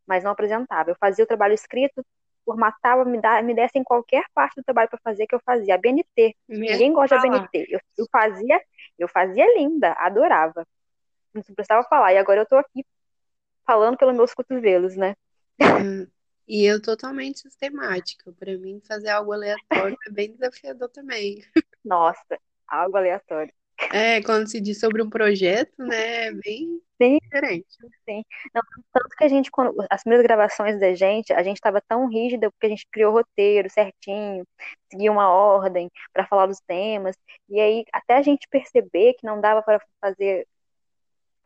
Mas 0.07 0.23
não 0.23 0.33
apresentava. 0.33 0.91
Eu 0.91 0.97
fazia 1.01 1.25
o 1.25 1.27
trabalho 1.27 1.55
escrito, 1.55 2.05
formatava, 2.45 3.03
me, 3.07 3.19
dá, 3.19 3.41
me 3.41 3.55
dessem 3.55 3.83
qualquer 3.83 4.27
parte 4.35 4.57
do 4.57 4.63
trabalho 4.63 4.91
para 4.91 5.01
fazer 5.03 5.27
que 5.27 5.35
eu 5.35 5.41
fazia. 5.43 5.75
A 5.75 5.79
BNT. 5.79 6.37
Ninguém 6.47 6.93
gosta 6.93 7.19
de 7.19 7.31
BNT. 7.31 7.67
Eu, 7.71 7.81
eu, 7.97 8.07
fazia, 8.13 8.61
eu 8.99 9.09
fazia 9.09 9.47
linda, 9.57 9.95
adorava. 9.95 10.67
Não 11.33 11.43
precisava 11.43 11.83
falar. 11.89 12.13
E 12.13 12.19
agora 12.19 12.43
eu 12.43 12.47
tô 12.47 12.57
aqui 12.57 12.85
falando 13.65 13.97
pelos 13.97 14.15
meus 14.15 14.35
cotovelos, 14.35 14.97
né? 14.99 15.17
Hum. 15.59 16.07
E 16.53 16.67
eu 16.67 16.83
totalmente 16.83 17.41
sistemática. 17.41 18.31
Para 18.39 18.59
mim, 18.59 18.79
fazer 18.87 19.09
algo 19.09 19.33
aleatório 19.33 19.97
é 20.07 20.11
bem 20.11 20.33
desafiador 20.33 20.91
também. 20.91 21.43
Nossa, 21.83 22.39
algo 22.69 22.95
aleatório. 22.95 23.51
É, 23.91 24.23
quando 24.23 24.47
se 24.51 24.61
diz 24.61 24.79
sobre 24.79 25.01
um 25.01 25.09
projeto, 25.09 25.73
né, 25.79 26.27
é 26.27 26.31
bem 26.31 26.79
sim, 27.01 27.19
diferente. 27.23 27.67
Sim. 28.07 28.23
Não, 28.55 28.61
tanto 28.93 29.17
que 29.17 29.25
a 29.25 29.29
gente, 29.29 29.51
quando, 29.51 29.75
as 29.89 30.03
primeiras 30.03 30.27
gravações 30.27 30.79
da 30.79 30.93
gente, 30.93 31.33
a 31.33 31.43
gente 31.43 31.57
estava 31.57 31.81
tão 31.81 32.07
rígida 32.07 32.51
porque 32.51 32.67
a 32.67 32.69
gente 32.69 32.87
criou 32.93 33.15
roteiro 33.15 33.71
certinho, 33.71 34.47
seguia 34.91 35.11
uma 35.11 35.31
ordem 35.31 35.91
para 36.13 36.27
falar 36.27 36.45
dos 36.45 36.61
temas, 36.61 37.17
e 37.49 37.59
aí 37.63 37.83
até 37.95 38.19
a 38.19 38.23
gente 38.23 38.47
perceber 38.51 39.15
que 39.15 39.25
não 39.25 39.41
dava 39.41 39.63
para 39.63 39.81
fazer 39.99 40.47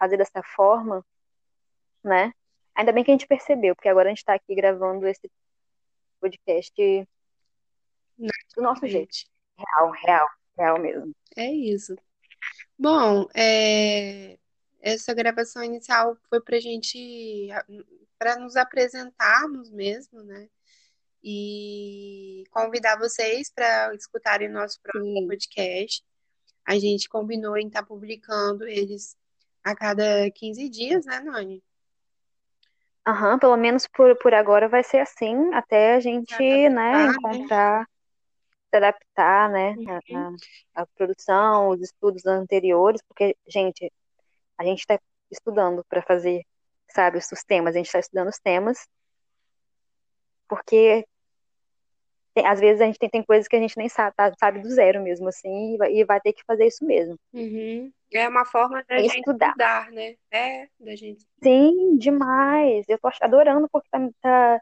fazer 0.00 0.16
dessa 0.16 0.42
forma, 0.42 1.06
né? 2.02 2.32
Ainda 2.76 2.92
bem 2.92 3.02
que 3.02 3.10
a 3.10 3.14
gente 3.14 3.26
percebeu, 3.26 3.74
porque 3.74 3.88
agora 3.88 4.08
a 4.08 4.10
gente 4.10 4.18
está 4.18 4.34
aqui 4.34 4.54
gravando 4.54 5.06
esse 5.06 5.30
podcast 6.20 7.08
do 8.54 8.62
nosso 8.62 8.86
jeito. 8.86 9.16
Real, 9.58 9.90
real, 9.92 10.28
real 10.58 10.78
mesmo. 10.80 11.16
É 11.34 11.50
isso. 11.50 11.96
Bom, 12.78 13.26
é... 13.34 14.38
essa 14.80 15.14
gravação 15.14 15.64
inicial 15.64 16.18
foi 16.28 16.40
pra 16.42 16.60
gente 16.60 17.48
para 18.18 18.38
nos 18.38 18.56
apresentarmos 18.56 19.70
mesmo, 19.70 20.22
né? 20.22 20.48
E 21.24 22.44
convidar 22.50 22.98
vocês 22.98 23.50
para 23.50 23.94
escutarem 23.94 24.48
o 24.48 24.52
nosso 24.52 24.80
próximo 24.82 25.18
Sim. 25.20 25.26
podcast. 25.26 26.04
A 26.64 26.78
gente 26.78 27.08
combinou 27.08 27.56
em 27.56 27.68
estar 27.68 27.80
tá 27.80 27.86
publicando 27.86 28.66
eles 28.68 29.16
a 29.64 29.74
cada 29.74 30.30
15 30.30 30.68
dias, 30.68 31.06
né, 31.06 31.20
Nani? 31.20 31.62
Aham, 33.06 33.38
pelo 33.38 33.56
menos 33.56 33.86
por, 33.86 34.16
por 34.18 34.34
agora 34.34 34.68
vai 34.68 34.82
ser 34.82 34.98
assim, 34.98 35.54
até 35.54 35.94
a 35.94 36.00
gente, 36.00 36.34
né, 36.36 36.70
né, 36.70 37.06
encontrar, 37.06 37.80
né? 37.80 37.86
se 38.68 38.76
adaptar, 38.76 39.48
né, 39.48 39.74
uhum. 39.76 40.36
a, 40.74 40.82
a, 40.82 40.86
produção, 40.86 41.68
os 41.68 41.80
estudos 41.80 42.26
anteriores, 42.26 43.00
porque, 43.06 43.36
gente, 43.46 43.92
a 44.58 44.64
gente 44.64 44.80
está 44.80 44.98
estudando 45.30 45.84
para 45.88 46.02
fazer, 46.02 46.42
sabe, 46.88 47.18
os 47.18 47.44
temas, 47.46 47.76
a 47.76 47.78
gente 47.78 47.86
está 47.86 48.00
estudando 48.00 48.28
os 48.28 48.40
temas, 48.40 48.88
porque 50.48 51.06
tem, 52.36 52.46
às 52.46 52.60
vezes 52.60 52.82
a 52.82 52.84
gente 52.84 52.98
tem, 52.98 53.08
tem 53.08 53.22
coisas 53.22 53.48
que 53.48 53.56
a 53.56 53.58
gente 53.58 53.78
nem 53.78 53.88
sabe, 53.88 54.14
tá, 54.14 54.30
sabe 54.38 54.60
do 54.60 54.68
zero 54.68 55.02
mesmo, 55.02 55.26
assim, 55.26 55.72
e 55.72 55.76
vai, 55.78 55.92
e 55.94 56.04
vai 56.04 56.20
ter 56.20 56.34
que 56.34 56.44
fazer 56.44 56.66
isso 56.66 56.84
mesmo. 56.84 57.18
Uhum. 57.32 57.90
É 58.12 58.28
uma 58.28 58.44
forma 58.44 58.84
da 58.86 58.96
é 58.96 58.98
gente 59.04 59.16
estudar. 59.16 59.48
estudar, 59.48 59.90
né? 59.90 60.16
É, 60.30 60.68
da 60.78 60.94
gente. 60.94 61.26
Sim, 61.42 61.96
demais. 61.96 62.84
Eu 62.88 62.98
tô 62.98 63.08
adorando 63.22 63.66
porque 63.72 63.88
tá, 63.90 63.98
tá, 64.20 64.60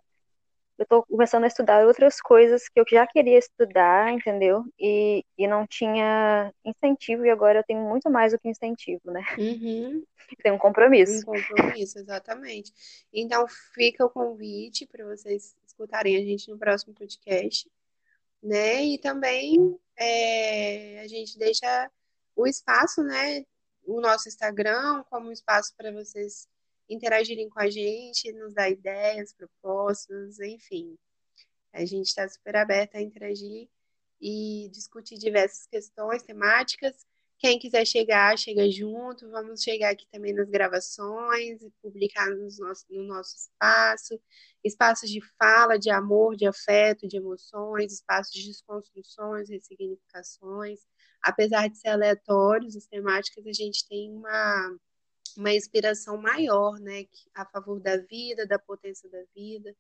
eu 0.79 0.87
tô 0.87 1.03
começando 1.03 1.43
a 1.43 1.49
estudar 1.49 1.85
outras 1.85 2.21
coisas 2.21 2.69
que 2.69 2.79
eu 2.79 2.85
já 2.89 3.09
queria 3.09 3.39
estudar, 3.39 4.13
entendeu? 4.13 4.65
E, 4.79 5.25
e 5.37 5.49
não 5.49 5.67
tinha 5.67 6.53
incentivo, 6.65 7.27
e 7.27 7.31
agora 7.31 7.59
eu 7.59 7.65
tenho 7.65 7.81
muito 7.81 8.09
mais 8.09 8.33
do 8.33 8.39
que 8.39 8.49
incentivo, 8.49 9.11
né? 9.11 9.25
Uhum. 9.37 10.05
Tem 10.45 10.53
um 10.53 10.59
compromisso. 10.59 11.23
Um 11.23 11.25
compromisso, 11.25 11.99
exatamente. 11.99 12.73
Então 13.13 13.47
fica 13.75 14.07
o 14.07 14.11
convite 14.11 14.87
para 14.87 15.05
vocês 15.05 15.57
escutarem 15.75 16.17
a 16.17 16.21
gente 16.21 16.49
no 16.49 16.59
próximo 16.59 16.95
podcast, 16.95 17.71
né? 18.43 18.85
E 18.85 18.99
também 18.99 19.77
é, 19.97 21.01
a 21.01 21.09
gente 21.09 21.37
deixa 21.37 21.91
o 22.37 22.47
espaço, 22.47 23.03
né? 23.03 23.45
O 23.85 24.01
nosso 24.01 24.29
Instagram 24.29 25.03
como 25.11 25.33
espaço 25.33 25.75
para 25.77 25.93
vocês 25.93 26.49
interagirem 26.89 27.49
com 27.49 27.61
a 27.61 27.69
gente, 27.69 28.33
nos 28.33 28.55
dar 28.55 28.71
ideias, 28.71 29.33
propostas, 29.33 30.39
enfim. 30.41 30.97
A 31.73 31.85
gente 31.85 32.07
está 32.07 32.29
super 32.29 32.57
aberta 32.57 32.99
a 32.99 33.03
interagir 33.03 33.69
e 34.21 34.69
discutir 34.73 35.19
diversas 35.19 35.67
questões 35.67 36.23
temáticas 36.23 37.05
quem 37.45 37.59
quiser 37.59 37.85
chegar, 37.87 38.39
chega 38.39 38.71
junto. 38.71 39.31
Vamos 39.31 39.63
chegar 39.63 39.91
aqui 39.91 40.07
também 40.11 40.33
nas 40.33 40.49
gravações 40.49 41.61
e 41.61 41.71
publicar 41.83 42.31
nos 42.31 42.59
nosso, 42.59 42.87
no 42.89 43.03
nosso 43.05 43.37
espaço. 43.37 44.19
Espaços 44.65 45.11
de 45.11 45.21
fala, 45.39 45.79
de 45.79 45.91
amor, 45.91 46.37
de 46.37 46.47
afeto, 46.47 47.07
de 47.07 47.19
emoções, 47.19 47.93
espaços 47.93 48.33
de 48.33 48.47
desconstruções, 48.47 49.51
ressignificações. 49.51 50.81
Apesar 51.23 51.69
de 51.69 51.77
ser 51.77 51.89
aleatórios, 51.89 52.77
as 52.77 52.87
temáticas, 52.87 53.47
a 53.47 53.53
gente 53.53 53.87
tem 53.87 54.11
uma, 54.11 54.79
uma 55.37 55.53
inspiração 55.53 56.17
maior, 56.17 56.81
né? 56.81 57.05
A 57.35 57.45
favor 57.45 57.79
da 57.79 57.99
vida, 57.99 58.47
da 58.47 58.59
potência 58.59 59.07
da 59.11 59.23
vida, 59.37 59.77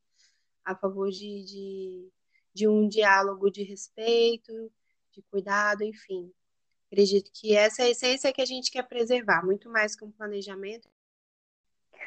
a 0.66 0.76
favor 0.76 1.08
de, 1.08 1.44
de, 1.44 2.12
de 2.52 2.68
um 2.68 2.86
diálogo 2.86 3.50
de 3.50 3.62
respeito, 3.62 4.52
de 5.12 5.22
cuidado, 5.30 5.82
enfim. 5.82 6.30
Acredito 6.94 7.28
que 7.34 7.56
essa 7.56 7.82
é 7.82 7.86
a 7.86 7.90
essência 7.90 8.32
que 8.32 8.40
a 8.40 8.44
gente 8.44 8.70
quer 8.70 8.86
preservar, 8.86 9.44
muito 9.44 9.68
mais 9.68 9.96
que 9.96 10.04
um 10.04 10.12
planejamento. 10.12 10.88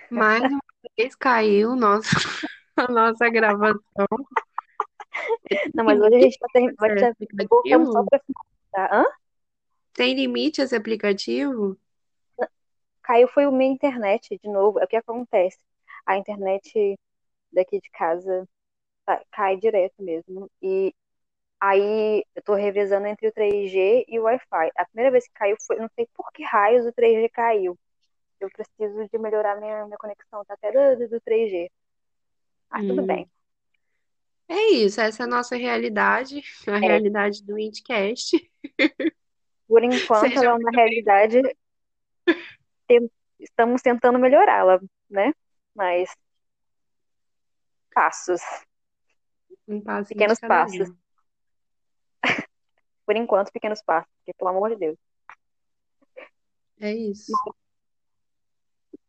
Mais 0.10 0.42
uma 0.42 0.62
vez 0.98 1.14
caiu 1.14 1.76
nossa, 1.76 2.08
a 2.78 2.88
nossa 2.90 3.28
gravação. 3.28 4.08
Não, 5.76 5.84
mas 5.84 6.00
hoje 6.00 6.16
a 6.16 6.20
gente 6.22 6.40
tá 6.40 6.48
ter... 6.54 6.74
vai 6.74 6.96
ter... 6.96 7.14
só 7.86 8.06
para 8.06 8.22
finalizar. 8.22 8.94
Hã? 8.94 9.06
Tem 9.92 10.16
limite 10.16 10.62
esse 10.62 10.74
aplicativo? 10.74 11.78
Caiu 13.02 13.28
foi 13.28 13.46
o 13.46 13.52
minha 13.52 13.74
internet 13.74 14.40
de 14.42 14.50
novo. 14.50 14.80
É 14.80 14.86
o 14.86 14.88
que 14.88 14.96
acontece. 14.96 15.60
A 16.06 16.18
internet 16.18 16.98
daqui 17.52 17.82
de 17.82 17.90
casa 17.92 18.48
tá, 19.06 19.22
cai 19.34 19.58
direto 19.58 20.02
mesmo. 20.02 20.50
E 20.62 20.96
Aí 21.60 22.24
eu 22.36 22.44
tô 22.44 22.54
revezando 22.54 23.08
entre 23.08 23.28
o 23.28 23.32
3G 23.32 24.06
e 24.08 24.20
o 24.20 24.24
Wi-Fi. 24.24 24.72
A 24.78 24.86
primeira 24.86 25.12
vez 25.12 25.28
que 25.28 25.34
caiu 25.34 25.58
foi, 25.66 25.78
não 25.78 25.90
sei 25.96 26.08
por 26.14 26.32
que 26.32 26.44
raios 26.44 26.86
o 26.86 26.94
3G 26.94 27.30
caiu. 27.32 27.78
Eu 28.40 28.50
preciso 28.52 29.10
de 29.12 29.18
melhorar 29.18 29.60
minha, 29.60 29.86
minha 29.86 29.98
conexão, 29.98 30.46
tá 30.46 30.54
até 30.54 30.72
do, 30.72 31.10
do 31.10 31.22
3G. 31.22 31.70
Mas 32.70 32.84
hum. 32.84 32.88
tudo 32.90 33.02
bem. 33.04 33.30
É 34.50 34.72
isso, 34.72 35.02
essa 35.02 35.24
é 35.24 35.26
a 35.26 35.30
nossa 35.30 35.56
realidade, 35.58 36.42
a 36.68 36.78
é. 36.78 36.80
realidade 36.80 37.44
do 37.44 37.56
Windcast. 37.56 38.38
Por 39.68 39.84
enquanto, 39.84 40.22
Seja 40.22 40.46
ela 40.46 40.52
é 40.52 40.54
uma 40.54 40.72
realidade. 40.72 41.42
Estamos 43.38 43.82
tentando 43.82 44.18
melhorá-la, 44.18 44.80
né? 45.10 45.34
Mas 45.76 46.16
passos. 47.94 48.42
Um 49.68 49.82
passo 49.82 50.10
Pequenos 50.10 50.40
passos. 50.40 50.90
Por 53.08 53.16
enquanto, 53.16 53.54
pequenos 53.54 53.82
passos, 53.82 54.12
porque, 54.18 54.34
pelo 54.38 54.50
amor 54.50 54.70
de 54.72 54.76
Deus. 54.76 54.98
É 56.82 56.94
isso. 56.94 57.32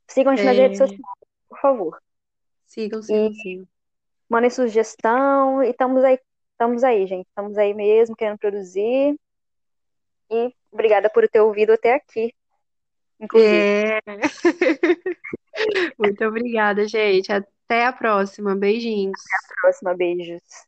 Sigam 0.07 0.33
a 0.33 0.37
gente 0.37 0.47
é... 0.47 0.49
nas 0.51 0.57
redes 0.57 0.79
sociais, 0.79 1.03
por 1.49 1.61
favor. 1.61 2.03
Sigam, 2.65 3.03
sigam, 3.03 3.27
e... 3.27 3.35
sigam. 3.35 3.69
Mandem 4.29 4.51
sugestão 4.51 5.65
e 5.65 5.71
estamos 5.71 6.05
aí, 6.05 6.19
estamos 6.53 6.85
aí, 6.85 7.07
gente. 7.09 7.27
Estamos 7.27 7.59
aí 7.59 7.75
mesmo, 7.75 8.15
querendo 8.15 8.39
produzir. 8.39 9.19
E 10.31 10.55
obrigada 10.71 11.11
por 11.11 11.29
ter 11.29 11.41
ouvido 11.41 11.73
até 11.73 11.95
aqui. 11.95 12.33
Inclusive. 13.19 13.53
É. 13.53 14.01
Muito 15.99 16.25
obrigada, 16.25 16.87
gente. 16.87 17.33
Até 17.33 17.85
a 17.85 17.93
próxima. 17.93 18.55
Beijinhos. 18.55 19.21
Até 19.21 19.53
a 19.53 19.61
próxima. 19.61 19.97
Beijos. 19.97 20.68